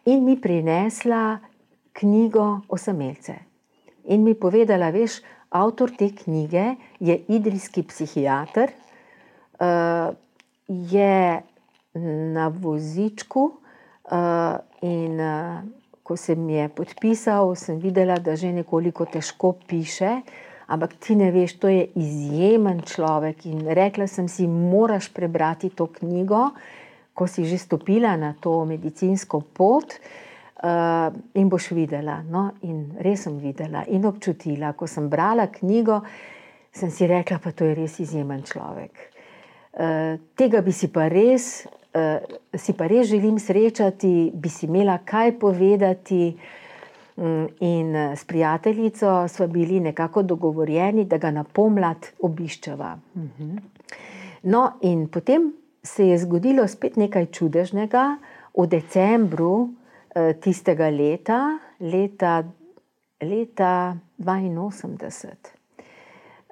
[0.07, 1.39] in mi prinesla
[1.93, 3.54] knjigo Osamelce
[4.05, 5.21] in mi povedala, veš,
[5.55, 8.73] avtor te knjige je idrijski psihiater,
[9.61, 10.15] uh,
[10.69, 11.43] je
[12.35, 15.63] na vozičku uh, in uh,
[16.03, 20.21] ko se mi je podpisal, sem videla, da že nekoliko težko piše.
[20.67, 23.47] Ampak ti ne veš, to je izjemen človek.
[23.47, 26.51] In rekla sem si, moraš prebrati to knjigo,
[27.15, 29.97] ko si že stopila na to medicinsko pot.
[29.97, 30.25] Uh,
[30.63, 32.23] uh, in boš videla.
[32.31, 32.51] No?
[32.63, 36.01] In res sem videla in občutila, ko sem brala knjigo,
[36.75, 39.09] sem si rekla, pa to je res izjemen človek.
[39.75, 42.21] Uh, tega bi si pa res, uh,
[42.55, 46.37] si pa res želim srečati, bi si imela kaj povedati.
[47.15, 52.89] Mm, in s prijateljico smo bili nekako dogovorjeni, da ga na pomlad obiščeva.
[54.43, 55.53] No, in potem
[55.83, 58.17] se je zgodilo spet nekaj čudežnega.
[58.59, 59.69] V decembru
[60.41, 62.45] tistega leta, leta,
[63.21, 65.53] leta 82,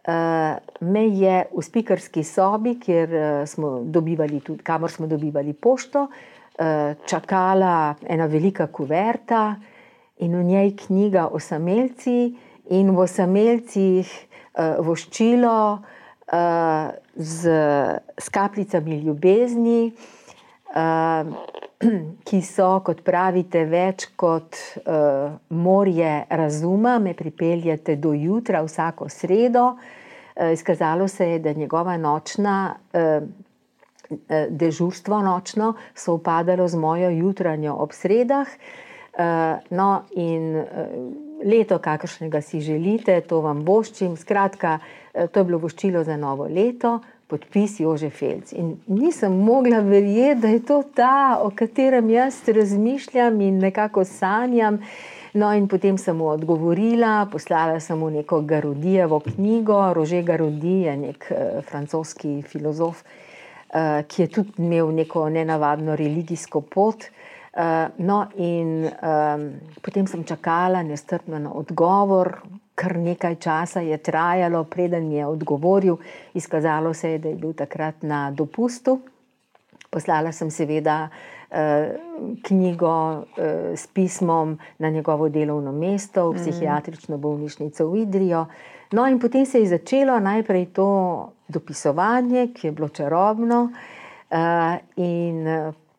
[0.05, 6.09] eh, me je v spikerski sobi, kjer smo dobivali tudi, kamor smo dobivali pošto,
[7.07, 9.57] čakala ena velika kuverta
[10.19, 12.35] in v njej knjiga o samelci,
[12.71, 17.57] in v samelcih uh, voščilo uh, z,
[18.19, 19.93] z kapljicami ljubezni,
[20.73, 21.33] uh,
[22.29, 29.73] ki so, kot pravite, več kot uh, morje razuma, me pripeljete do jutra vsako sredo.
[29.73, 32.77] Uh, izkazalo se je, da njegova nočna.
[32.93, 33.51] Uh,
[34.53, 39.87] Dežurstvo nočno so upadalo z mojo jutranjo ob sredah, uh, no,
[40.21, 40.67] in uh,
[41.49, 44.19] leto, kakršnega si želite, to vam boščim.
[44.21, 44.79] Skratka,
[45.13, 46.99] to je bilo voščilo za novo leto,
[47.33, 48.53] podpis Jože Felc.
[48.53, 54.79] In nisem mogla verjeti, da je to ta, o katerem jaz razmišljam in nekako sanjam.
[55.33, 59.79] No, in potem sem mu odgovorila, poslala sem mu neko Garudijevo knjigo.
[59.97, 66.61] Rože Garudi je nek uh, francoski filozof, uh, ki je tudi imel neko nenavadno religijsko
[66.61, 67.09] pot.
[67.53, 69.49] Uh, no, in um,
[69.81, 72.37] potem sem čakala nestrpno na odgovor,
[72.75, 75.97] kar nekaj časa je trajalo, preden je odgovoril.
[76.35, 79.01] Izkazalo se je, da je bil takrat na dopustu.
[79.91, 81.57] Poslala sem seveda uh,
[82.43, 83.25] knjigo uh,
[83.77, 86.43] s pismom na njegovo delovno mesto v mhm.
[86.43, 88.47] psihiatrično bolnišnico v Idrijo.
[88.93, 93.71] No, in potem se je začelo najprej to dopisovanje, ki je bilo čarobno.
[94.33, 95.45] Uh, in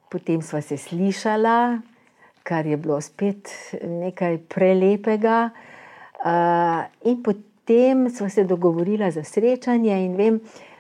[0.10, 1.78] potem sva se slišala,
[2.44, 3.50] kar je bilo spet
[3.82, 5.50] nekaj prelepega.
[5.54, 5.73] Uh,
[7.04, 10.40] in potem sva se dogovorila za srečanje, in vem,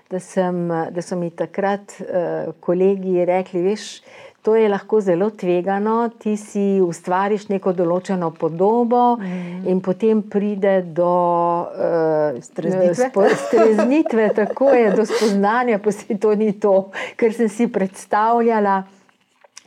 [0.10, 4.02] da, sem, da so mi takrat uh, kolegi rekli: Veš,
[4.44, 9.64] to je lahko zelo tvegano, ti si ustvariš neko določeno podobo, mm.
[9.72, 11.12] in potem pride do
[11.64, 18.84] uh, streznitve, tako je, do spoznanja, pa si to ni to, kar sem si predstavljala.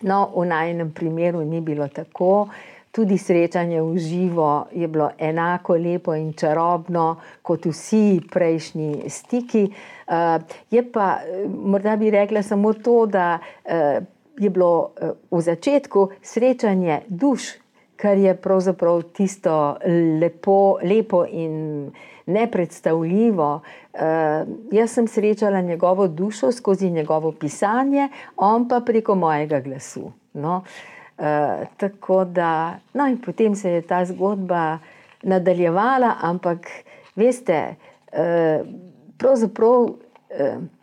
[0.05, 2.51] No, v najnem primeru ni bilo tako.
[2.97, 9.67] Tudi srečanje v živo je bilo enako lepo in čarobno kot vsi prejšnji stiki.
[9.69, 10.41] Uh,
[10.71, 11.19] je pa,
[11.49, 14.01] morda bi rekla samo to, da uh,
[14.39, 14.97] je bilo
[15.31, 17.43] v začetku srečanje duš,
[17.97, 19.77] kar je pravzaprav tisto
[20.21, 21.93] lepo, lepo in
[22.27, 23.61] nepredstavljivo.
[24.73, 30.13] Jaz sem srečala njegovo dušo skozi njegovo pisanje, on pa preko mojega glasu.
[30.33, 30.96] No, uh,
[31.77, 34.79] tako da, no, in potem se je ta zgodba
[35.23, 36.69] nadaljevala, ampak
[37.17, 37.77] veste,
[38.13, 38.67] uh,
[39.19, 39.97] pravzaprav uh,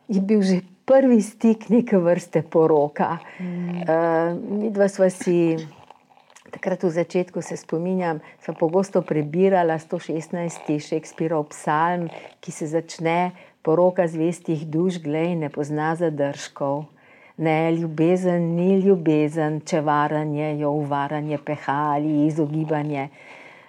[0.08, 0.62] je bil že.
[0.84, 3.16] Prvi stik neke vrste poroka.
[3.40, 3.88] Mm.
[3.88, 5.56] Uh, mi dva si
[6.54, 10.70] Takrat v začetku se spominjam, da sem pogosto prebirala 116.
[10.78, 12.12] Šekspirov psalm,
[12.46, 13.34] ki se začne
[13.66, 16.93] poroka zvestih duš, glej, ne pozna zadržkov.
[17.38, 23.08] Ne, ljubezen ni ljubezen, če varanje, jo uvaranje, peha ali izogibanje.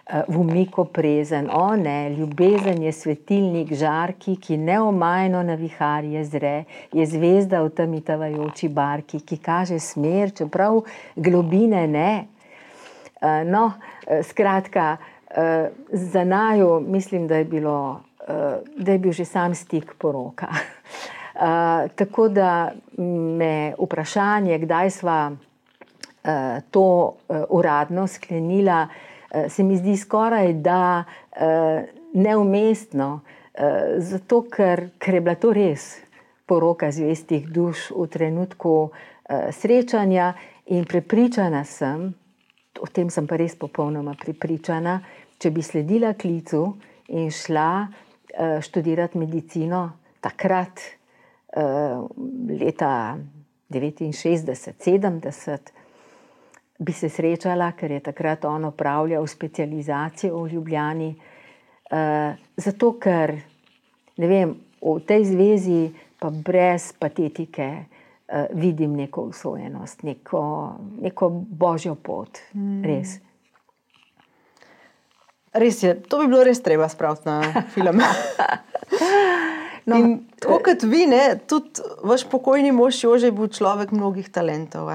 [0.07, 6.65] Eh, v umiku prezen, o ne, ljubezen je svetilnik žarki, ki neomajno na viharje zre,
[6.93, 10.83] je zvezda v temi tavajoči barki, ki kaže smer, čeprav
[11.17, 12.11] globine ne,
[13.25, 13.73] Eh, no,
[14.07, 14.97] eh, skratka,
[15.93, 18.01] za naju mislim, da je, bilo,
[18.77, 20.47] da je bil že sam stik poroka.
[21.95, 25.19] Tako da me vprašanje, kdaj sva
[26.71, 27.17] to
[27.49, 28.87] uradno sklenila,
[29.49, 31.05] se mi zdi skoraj da
[32.15, 33.21] neumestno,
[33.99, 35.89] zato ker, ker je bila to res
[36.47, 38.91] poroka zvestih duš v trenutku
[39.51, 40.33] srečanja
[40.67, 42.15] in prepričana sem,
[42.81, 45.01] o tem sem pa res popolnoma pripričana.
[45.39, 46.63] Če bi sledila klicu
[47.13, 49.81] in šla uh, študirati medicino
[50.25, 50.81] takrat,
[51.57, 52.07] uh,
[52.61, 53.19] leta
[53.71, 55.59] 69-70,
[56.79, 61.15] bi se srečala, ker je takrat on opravljal specializacijo v Ljubljani.
[61.91, 63.35] Uh, zato, ker
[64.17, 71.95] ne vem, v tej zvezi, pa brez patetike, uh, vidim neko usvojenost, neko, neko božjo
[71.95, 72.39] pot.
[72.55, 72.83] Mm.
[72.85, 73.19] Res.
[75.53, 78.01] res je, to bi bilo res treba spraviti na film.
[79.85, 84.31] No, In tako kot vi, ne, tudi vaš pokojni mož Jože je bil človek mnogih
[84.33, 84.89] talentov.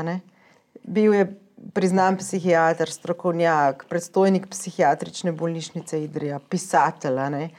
[0.83, 1.27] Bil je
[1.73, 7.49] priznan psihiater, strokovnjak, predstojnik psihiatrične bolnišnice Idrija, pisatelj.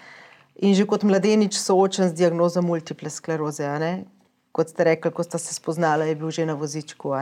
[0.60, 3.68] In že kot mladenič soočen z diagnozo multiple skleroze.
[4.50, 7.14] Kot ste rekli, ko ste se spoznali, je bil že na vozičku.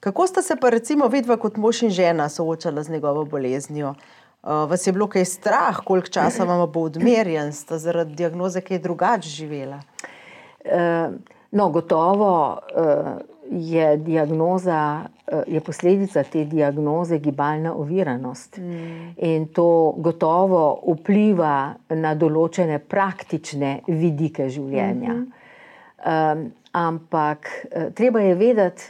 [0.00, 3.94] Kako ste se pa, recimo, vidva kot mož in žena soočala z njegovo boleznijo?
[4.44, 8.78] Uh, vas je bilo kaj strah, koliko časa vam bo odmerjen, sta zaradi diagnoze kaj
[8.78, 9.80] drugače živela?
[10.64, 11.14] Uh,
[11.50, 13.08] no, gotovo uh,
[13.50, 15.04] je diagnoza,
[15.46, 18.58] je posledica te diagnoze gibalna oviranost.
[18.58, 19.14] Mm.
[19.16, 25.12] In to gotovo vpliva na določene praktične vidike življenja.
[25.12, 25.32] Mm
[26.06, 26.32] -hmm.
[26.32, 27.48] um, ampak
[27.94, 28.82] treba je vedeti,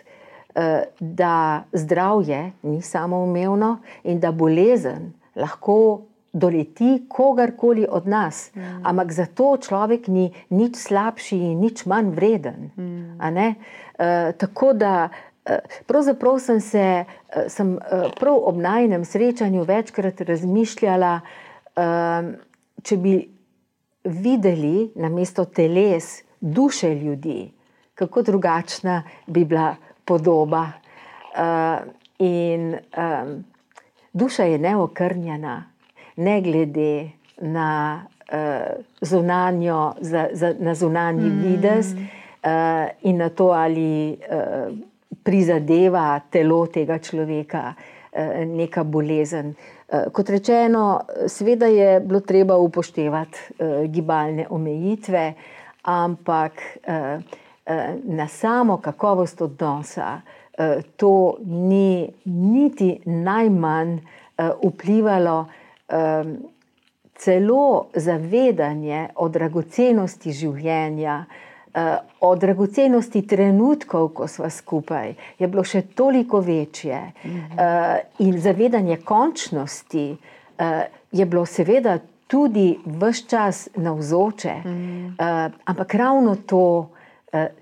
[1.01, 8.82] da zdravje ni samoumevno in da bolezen lahko doleti kogarkoli od nas, mm.
[8.82, 12.70] ampak zato človek ni nič slabši in nič manj vreden.
[12.76, 13.18] Mm.
[13.18, 15.09] Uh, tako da.
[15.87, 17.05] Pravzaprav sem se
[17.49, 17.74] sem
[18.16, 21.18] prav ob najnem srečanju večkrat razmišljala,
[22.82, 23.12] če bi
[24.05, 27.53] videli na mesto teles duše ljudi,
[27.95, 30.66] kako drugačna bi bila podoba.
[32.18, 32.76] In
[34.15, 35.65] duša je neokrnjena,
[36.17, 37.11] ne glede
[37.41, 38.03] na
[38.33, 41.43] uh, zunanjo, za, za, na zunanji mm.
[41.43, 42.01] videz uh,
[43.03, 44.79] in na to, ali uh,
[45.23, 49.55] prizadeva telo tega človeka uh, neka bolezen.
[49.89, 55.33] Uh, kot rečeno, seveda je bilo treba upoštevati uh, gibalne omejitve,
[55.83, 56.53] ampak
[56.87, 60.43] uh, uh, na samo kakovost odnosa uh, Eh,
[60.97, 65.47] to ni niti najmanj eh, vplivalo.
[67.15, 71.25] Celo zavedanje o dragocenosti življenja,
[71.75, 77.01] eh, o dragocenosti trenutkov, ko smo skupaj, je bilo še toliko večje.
[78.19, 80.07] In zavedanje končnosti
[81.13, 84.55] je bilo, seveda, tudi vse čas navzoče.
[85.65, 86.91] Ampak ravno to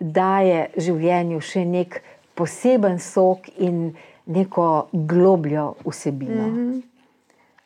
[0.00, 3.94] daje življenju še nekaj poseben sok in
[4.26, 6.46] neko globljo vsebino.
[6.46, 6.82] Mm -hmm.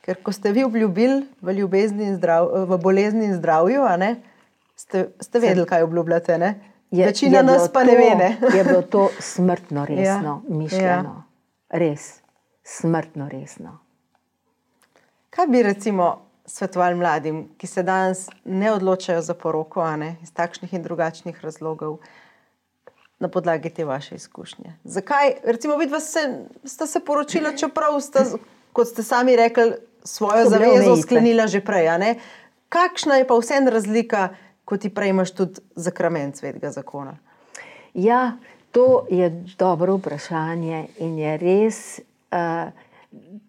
[0.01, 1.53] Ker ko ste vi obljubili v,
[2.17, 4.17] zdrav, v bolezni in zdravju, ne,
[4.77, 6.39] ste, ste vedeli, kaj obljubljate.
[6.39, 6.61] Ne?
[6.91, 8.15] Je, Večina je nas pa to, ne ve.
[8.15, 8.39] Ne?
[8.59, 10.57] je bilo to smrtno resno ja.
[10.57, 11.25] mišljeno.
[11.71, 11.79] Ja.
[11.79, 12.21] Res,
[12.63, 13.79] smrtno resno.
[15.31, 20.75] Kaj bi recimo svetovali mladim, ki se danes ne odločajo za poroko, ne, iz takšnih
[20.75, 21.99] in drugačnih razlogov?
[23.19, 24.73] Na podlagi te vaše izkušnje?
[24.85, 28.25] Zakaj, recimo, vidva se, sta se poročila, čeprav sta,
[28.73, 29.73] kot ste sami rekli,
[30.05, 31.89] svojo zavezo sklenila že prej.
[32.69, 34.29] Kakšna je pa vseeno razlika,
[34.65, 37.17] ko ti prejmeš tudi zakrament svetega zakona?
[37.95, 38.37] Ja,
[38.71, 42.01] to je dobro vprašanje in je res
[42.33, 42.73] uh,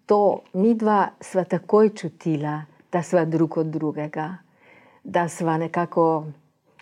[0.06, 2.62] to, mi dva sva takoj čutila,
[2.92, 4.36] da sva drug od drugega,
[5.04, 6.24] da sva nekako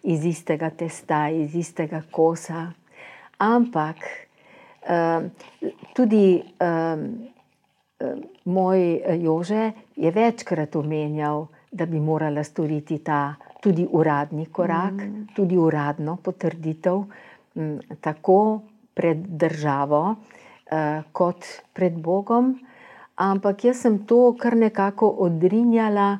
[0.07, 2.71] iz istega testa, iz istega kosa.
[3.39, 3.97] Ampak
[4.89, 5.31] um,
[5.95, 7.03] tudi um,
[8.45, 8.81] moj
[9.23, 15.27] Jože je večkrat omenjal, da bi morala storiti ta tudi uradni korak, mm.
[15.35, 17.03] tudi uradno potrditev,
[17.55, 18.61] um, tako
[18.95, 22.55] pred državo, uh, kot pred Bogom.
[23.17, 26.19] Ampak jaz sem to kar nekako odrinjala.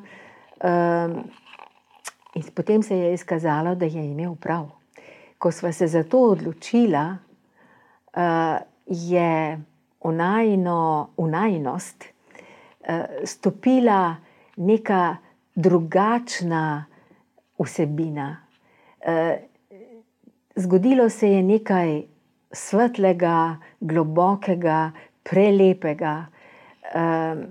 [0.57, 1.21] Um,
[2.37, 4.69] In potem se je izkazalo, da je imel prav.
[5.37, 9.57] Ko smo se za to odločila, uh, je
[10.03, 12.93] v, najno, v najnost uh,
[13.25, 14.15] stopila
[14.57, 15.17] neka
[15.55, 16.85] drugačna
[17.57, 18.29] vsebina.
[19.01, 19.41] Uh,
[20.55, 22.01] zgodilo se je nekaj
[22.51, 24.91] svetlega, globokega,
[25.23, 26.25] prelepega.
[26.93, 27.45] Uh,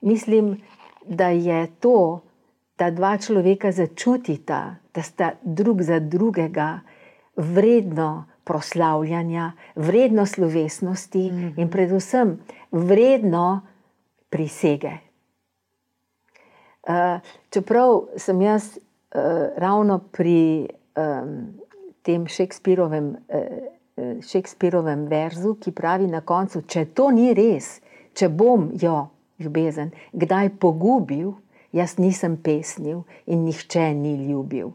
[0.00, 0.60] mislim,
[1.06, 2.22] da je to
[2.78, 6.80] da dva človeka začutita, da sta drug za drugega
[7.36, 11.60] vredno proslavljanja, vredno slovesnosti mm -hmm.
[11.60, 12.38] in predvsem
[12.70, 13.60] vredno
[14.30, 14.90] prisege.
[16.88, 17.20] Uh,
[17.50, 19.22] čeprav sem jaz uh,
[19.56, 21.54] ravno pri um,
[22.02, 23.16] tem Šekspirovem,
[23.96, 27.80] uh, Šekspirovem verzu, ki pravi na koncu, če to ni res,
[28.14, 29.08] če bom jo
[29.38, 31.32] ljubezen kdaj pogubil,
[31.72, 34.72] jaz nisem pesnil in nihče ni ljubil.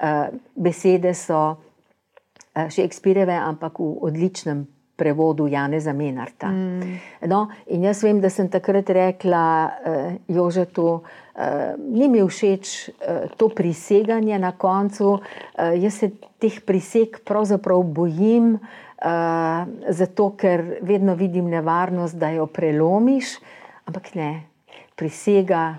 [0.00, 4.66] Uh, besede so uh, Shakespeareve, ampak v odličnem
[5.00, 6.48] prevodu Jana Zamenarta.
[6.52, 6.98] Mm.
[7.28, 13.32] No, in jaz vem, da sem takrat rekla uh, Jožetu, uh, ni mi všeč uh,
[13.40, 21.16] to priseganje na koncu, uh, jaz se teh priseg pravzaprav bojim, uh, zato ker vedno
[21.16, 23.38] vidim nevarnost, da jo prelomiš,
[23.88, 24.32] ampak ne,
[24.96, 25.78] prisega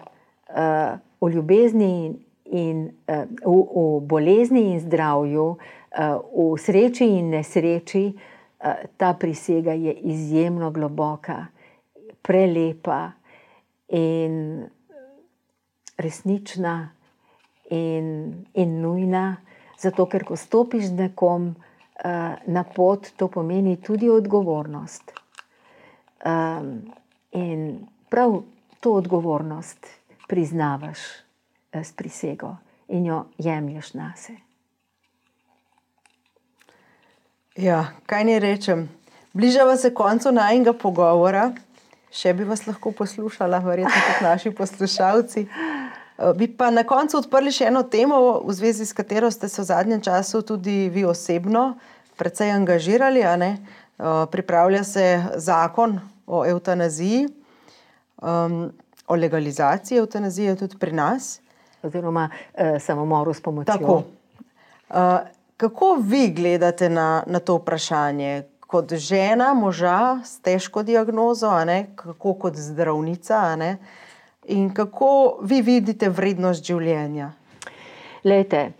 [1.20, 2.16] o ljubezni in
[2.52, 9.74] in uh, v, v bolezni in zdravju, uh, v sreči in nesreči, uh, ta prisega
[9.74, 11.48] je izjemno globoka,
[12.22, 13.12] prelepa
[13.88, 14.68] in
[15.98, 16.92] resnična
[17.72, 18.08] in,
[18.54, 19.26] in nujna.
[19.80, 25.16] Zato, ker ko stopiš nekom uh, na pot, to pomeni tudi odgovornost.
[26.22, 26.84] Um,
[27.32, 28.44] in prav
[28.84, 30.01] to odgovornost
[30.32, 31.00] priznavaš
[31.76, 32.56] s prisego
[32.88, 34.40] in jo jemliš na sebe.
[37.60, 38.88] Ja, kaj ne rečem?
[39.34, 41.50] Bližava se koncu najnega pogovora,
[42.12, 45.44] še bi vas lahko poslušala, verjetno tudi naši poslušalci.
[45.44, 49.62] Eh, bi pa na koncu odprli še eno temo, v zvezi s katero ste se
[49.62, 51.74] v zadnjem času tudi vi osebno
[52.16, 53.20] precej angažirali.
[53.28, 53.58] Eh,
[54.32, 55.06] pripravlja se
[55.36, 57.28] zakon o eutanaziji,
[58.22, 58.72] um,
[59.12, 61.42] o legalizaciji eutanazije tudi pri nas
[61.84, 63.74] oziroma eh, samomoru s pomočjo.
[63.74, 64.04] Tako.
[64.90, 64.96] Uh,
[65.58, 71.52] kako vi gledate na, na to vprašanje, kot žena, moža s težko diagnozo,
[71.96, 73.58] kako kot zdravnica,
[74.46, 77.32] in kako vi vidite vrednost življenja?
[78.24, 78.72] Lejte,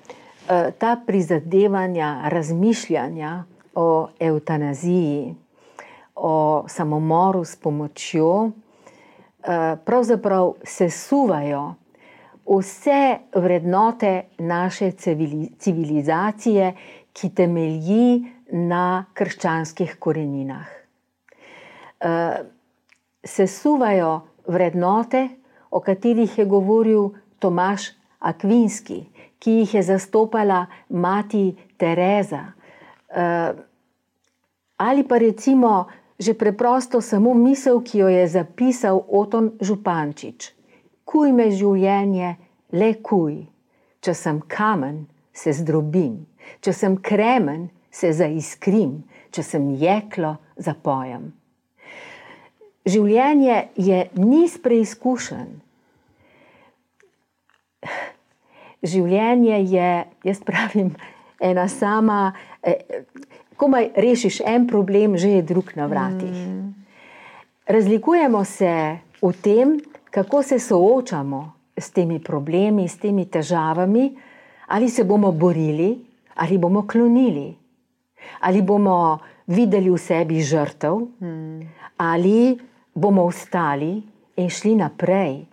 [0.50, 3.44] eh, ta prizadevanja, razmišljanja
[3.76, 5.36] o eutanaziji,
[6.16, 8.61] o samomoru s pomočjo, eh,
[9.86, 11.74] pravzaprav sesuvajo
[12.46, 14.92] vse vrednote naše
[15.60, 16.76] civilizacije,
[17.14, 20.68] ki temelji na krščanskih koreninah.
[22.00, 22.44] Eh,
[23.24, 25.28] sesuvajo vrednote,
[25.72, 29.06] o katerih je govoril Tomaš Akvinski,
[29.40, 32.46] ki jih je zastopala mati Tereza.
[33.10, 33.54] Eh,
[34.78, 35.86] ali pa recimo
[36.22, 40.62] že preprosto samo misel, ki jo je zapisal Oton Župančič
[41.12, 42.36] kuj me življenje,
[42.72, 43.42] le kuj.
[44.02, 45.04] Če sem kamen,
[45.36, 46.24] se zdrobim,
[46.64, 49.02] če sem kremen, se zaiskrim,
[49.36, 51.30] če sem jeklo, zapojem.
[52.88, 55.52] Življenje je niz preizkušen.
[58.82, 59.92] Življenje je,
[60.26, 60.96] jaz pravim,
[61.38, 63.04] ena sama, eh,
[63.62, 66.34] komaj rešiš en problem, že je drug na vratih.
[66.34, 66.74] Mm.
[67.70, 68.74] Razlikujemo se
[69.22, 69.78] v tem,
[70.10, 74.10] kako se soočamo s temi problemi, s temi težavami,
[74.68, 75.94] ali se bomo borili,
[76.36, 77.54] ali bomo klonili,
[78.42, 81.70] ali bomo videli v sebi žrtev, hmm.
[81.98, 82.58] ali
[82.96, 84.02] bomo ostali
[84.38, 85.46] in šli naprej.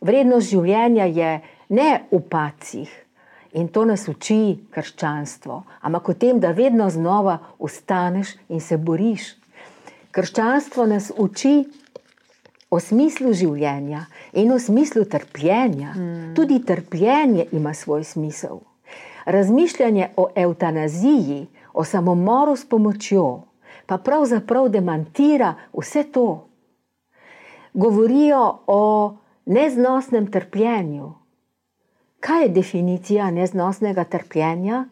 [0.00, 1.30] Vrednost življenja je
[1.70, 3.03] ne v pacih
[3.54, 9.34] in to nas uči krščanstvo, ampak o tem, da vedno znova ustaneš in se boriš.
[10.14, 11.64] Krščanstvo nas uči
[12.70, 15.94] o smislu življenja in o smislu trpljenja.
[15.94, 16.34] Mm.
[16.34, 18.60] Tudi trpljenje ima svoj smisel.
[19.26, 23.44] Razmišljanje o eutanaziji, o samomoru s pomočjo,
[23.86, 26.48] pa pravzaprav demantira vse to.
[27.74, 28.82] Govorijo o
[29.46, 31.12] neznosnem trpljenju.
[32.24, 34.84] Kaj je definicija neznosnega trpljenja?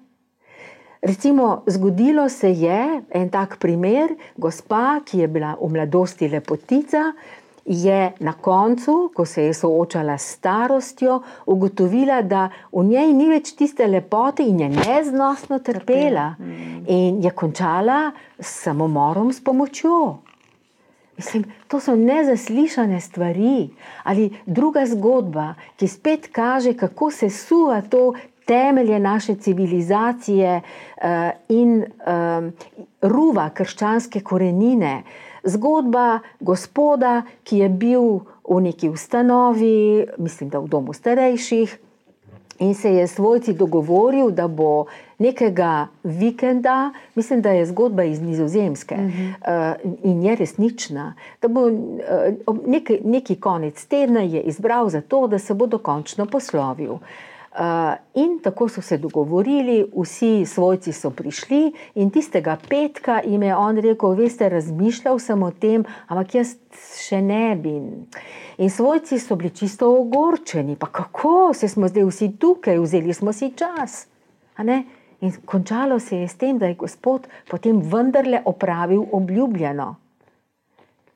[1.03, 7.12] Recimo, zgodilo se je en tak primer, gospa, ki je bila v mladosti lepotica,
[7.64, 13.55] je na koncu, ko se je soočala s starostjo, ugotovila, da v njej ni več
[13.57, 16.35] tiste lepote in je neznosno trpela.
[16.39, 16.85] Mm.
[16.87, 20.18] In je končala s samomorom s pomočjo.
[21.16, 23.70] Mislim, to so nezaslišane stvari.
[24.02, 31.02] Ali druga zgodba, ki spet kaže, kako se suva to temelje naše civilizacije uh,
[31.48, 32.50] in uh,
[33.02, 35.02] ruva krščanske korenine.
[35.44, 41.78] Zgodba gospoda, ki je bil v neki ustanovi, mislim, da v domu starejših,
[42.62, 44.84] in se je svojci dogovoril, da bo
[45.18, 49.74] nekega vikenda, mislim, da je zgodba iz Nizozemske uh -huh.
[49.84, 55.26] uh, in je resnična, da bo uh, neki, neki konec tedna je izbral za to,
[55.26, 56.92] da se bo dokončno poslovil.
[56.92, 57.00] Uh,
[58.14, 63.76] in tako so se dogovorili, vsi svojci so prišli, in tistega petka jim je on
[63.76, 66.55] rekel: Veste, razmišljal sem o tem, ampak jaz
[66.96, 67.76] še ne bi.
[68.59, 73.32] In svojci so bili čisto ogorčeni, pa kako se smo zdaj vsi tukaj, vzeli smo
[73.32, 74.07] si čas.
[75.22, 79.96] In končalo se je s tem, da je Gospod potem vendarle opravil obljubljeno.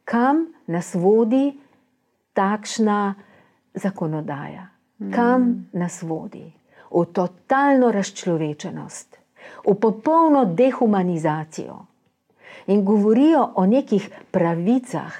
[0.05, 1.59] Kam nas vodi
[2.32, 3.14] takšna
[3.74, 4.76] zakonodaja?
[5.14, 6.53] Kam nas vodi?
[6.90, 9.16] V totalno razčlovečenost,
[9.66, 11.86] v popolno dehumanizacijo.
[12.66, 15.12] In govorijo o nekih pravicah,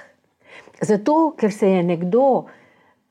[0.81, 2.45] zato ker se je nekdo,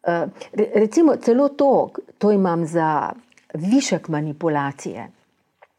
[0.03, 0.27] eh,
[0.75, 3.13] recimo celo to, to imam za
[3.55, 5.11] višek manipulacije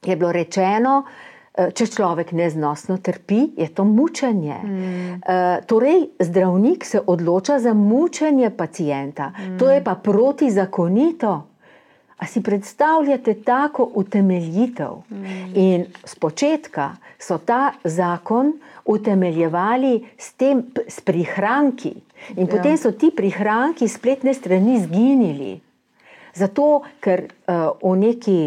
[0.05, 1.36] je bilo rečeno, eh,
[1.73, 4.57] če človek neznosno trpi, je to mučenje.
[4.63, 5.19] Mm.
[5.65, 9.57] Torej, zdravnik se odloča za mučenje pacijenta, mm.
[9.57, 11.47] to je pa protizakonito.
[12.17, 14.89] A si predstavljate tako utemeljitev?
[15.09, 15.25] Mm.
[15.53, 18.53] In spočetka so ta zakon
[18.85, 21.93] utemeljevali s, tem, s prihranki,
[22.35, 22.47] in ja.
[22.47, 25.59] potem so ti prihranki spletne strani zginili.
[26.33, 28.39] Zato, ker uh, v neki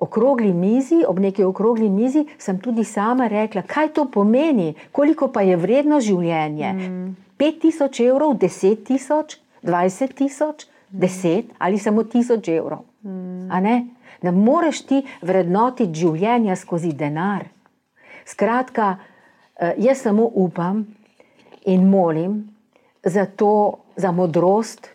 [0.00, 5.42] okrogli mizi, ob neki okrogli mizi, sem tudi sama rekla, kaj to pomeni, koliko pa
[5.42, 6.72] je vredno življenje.
[6.72, 7.16] Mm.
[7.38, 12.84] 5000 evrov, 10 tisoč, 20 tisoč, 10 ali samo 1000 evrov.
[13.02, 13.48] Mm.
[13.62, 13.76] Ne?
[14.22, 17.46] ne moreš ti vrednotiti življenja skozi denar.
[18.26, 18.96] Skratka,
[19.56, 20.86] eh, jaz samo upam
[21.64, 22.48] in molim
[23.02, 24.88] za to, za modrost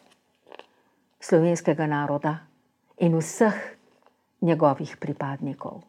[1.20, 2.38] slovenskega naroda
[3.00, 3.73] in vseh
[4.44, 5.82] njegovih pripadnikov.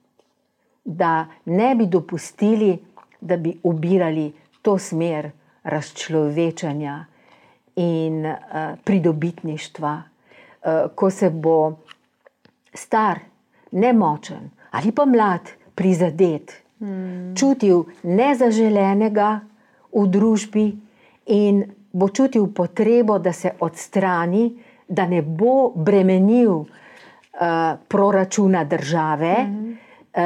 [0.85, 2.79] Da ne bi dopustili,
[3.21, 4.33] da bi ubirali
[4.63, 5.31] to smer
[5.65, 7.05] razčlovečanja
[7.77, 8.37] in uh,
[8.85, 11.73] pridobitništva, uh, ko se bo
[12.75, 13.19] star,
[13.73, 15.41] nemočen ali pa mlad,
[15.75, 17.35] prizadet, hmm.
[17.39, 19.41] čutil nezaželenega
[19.95, 20.65] v družbi
[21.31, 24.49] in bo čutil potrebo, da se odstrani,
[24.89, 26.65] da ne bo bremenil
[27.89, 29.77] proračuna države mm -hmm.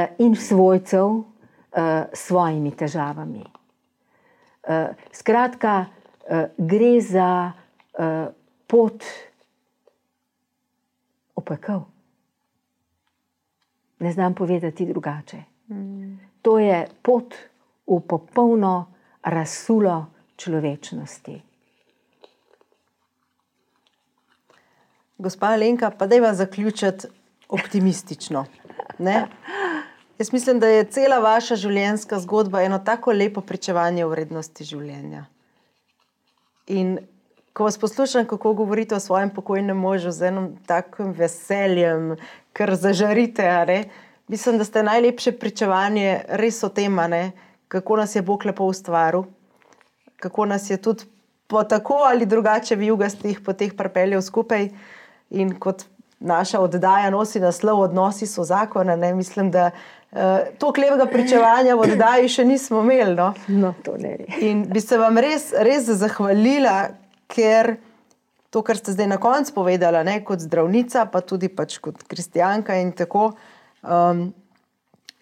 [0.03, 1.25] uh, in svojcev uh,
[2.13, 3.45] s svojimi težavami.
[4.69, 4.75] Uh,
[5.13, 5.85] skratka,
[6.31, 7.53] uh, gre za
[7.99, 8.05] uh,
[8.67, 9.05] pot
[11.35, 11.81] opekel.
[13.99, 15.43] Ne znam povedati drugače.
[15.69, 16.19] Mm.
[16.43, 17.35] To je pot
[17.87, 18.93] v popolno
[19.23, 20.07] razsulo
[20.37, 21.48] človečnosti.
[25.19, 27.07] Gospa Lenka, pa da vas zaključiti
[27.49, 28.45] optimistično.
[28.99, 29.27] Ne?
[30.19, 35.25] Jaz mislim, da je cela vaša življenjska zgodba eno tako lepo pričevanje o vrednosti življenja.
[36.67, 36.99] In
[37.53, 42.17] ko vas poslušam, kako govorite o svojem pokojnem možu z enim takim veseljem,
[42.53, 43.49] kar zažarite,
[44.29, 46.95] mislim, da ste najlepše pričevanje res o tem,
[47.69, 49.25] kako nas je Bog lepo ustvaril,
[50.17, 51.11] kako nas je tudi
[51.47, 54.69] po tako ali drugače v jugastih poteh pripeljal skupaj.
[55.31, 55.85] In kot
[56.21, 59.15] naša oddaja nosi naslov Odnosi so zakone, ne?
[59.15, 60.19] mislim, da uh,
[60.59, 63.15] to klepega pričevanja v oddaji še nismo imeli.
[63.15, 63.33] No?
[63.49, 63.75] No,
[64.41, 66.91] in bi se vam res, res zahvalila,
[67.31, 67.77] ker
[68.51, 70.19] to, kar ste zdaj na koncu povedali, ne?
[70.25, 73.33] kot zdravnica, pa tudi pač kot kristijanka in tako.
[73.83, 74.31] Um,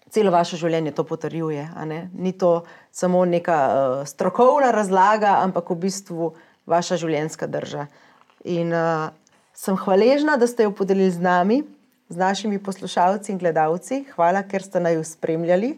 [0.06, 1.66] Celo vaše življenje to potrjuje.
[2.14, 2.62] Ni to
[2.94, 6.28] samo neka uh, strokovna razlaga, ampak v bistvu
[6.64, 7.88] vaša življenjska drža.
[8.48, 9.10] In uh,
[9.56, 11.62] sem hvaležna, da ste jo podelili z nami,
[12.08, 14.04] z našimi poslušalci in gledalci.
[14.14, 15.74] Hvala, ker ste naj spremljali.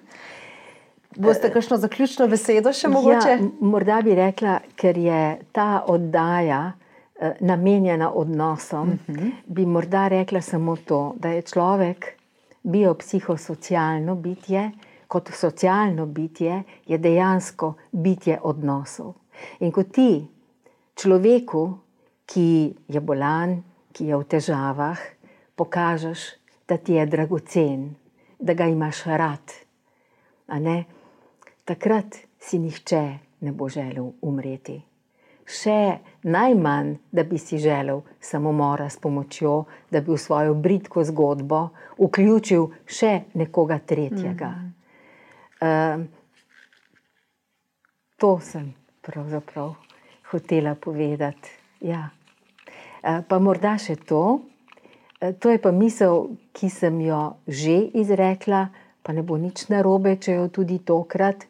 [1.17, 3.31] Boste kakšno zaključno besedo še mogoče?
[3.39, 5.23] Ja, morda bi rekla, ker je
[5.57, 9.19] ta oddaja eh, namenjena odnosom, uh mhm.
[9.19, 9.33] -huh.
[9.47, 12.15] bi morda rekla samo to, da je človek
[12.63, 14.71] biopsihosocialno bitje,
[15.09, 19.15] kot socialno bitje, je dejansko bitje odnosov.
[19.61, 20.27] In ko ti
[20.95, 21.79] človeku,
[22.27, 23.63] ki je bolan,
[23.99, 24.99] ki je v težavah,
[25.59, 26.39] pokažeš,
[26.71, 27.97] da ti je dragocen,
[28.39, 29.55] da ga imaš rad.
[31.67, 34.79] Takrat si nihče ne bo želel umreti.
[35.49, 41.69] Še najmanj, da bi si želel samomora s pomočjo, da bi v svojo britko zgodbo
[41.99, 44.49] vključil še nekoga tretjega.
[44.49, 44.75] Mm
[45.61, 45.99] -hmm.
[45.99, 46.07] uh,
[48.17, 49.75] to sem pravzaprav
[50.31, 51.51] hotela povedati.
[51.81, 52.18] Ja.
[53.09, 54.45] Eh, pa morda še to,
[55.21, 58.69] eh, to je pa misel, ki sem jo že izrekla,
[59.03, 61.47] pa ne bo nič narobe, če jo tudi tokrat,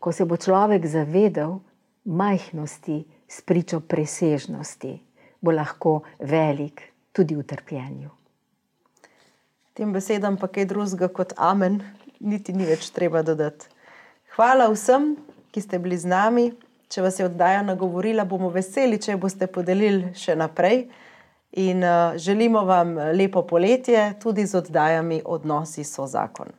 [0.00, 1.60] ko se bo človek zavedal
[2.04, 4.98] majhnosti s pričo presežnosti,
[5.40, 6.82] bo lahko velik
[7.12, 8.10] tudi v trpljenju.
[9.74, 11.78] Tem besedam pa kaj drugega kot amen,
[12.18, 13.70] niti ni več treba dodati.
[14.34, 15.14] Hvala vsem,
[15.54, 16.50] ki ste bili z nami.
[16.88, 20.86] Če vas je oddaja nagovorila, bomo veseli, če boste podelili še naprej.
[21.60, 26.52] In uh, želimo vam lepo poletje, tudi z oddajami Odnosi so zakon.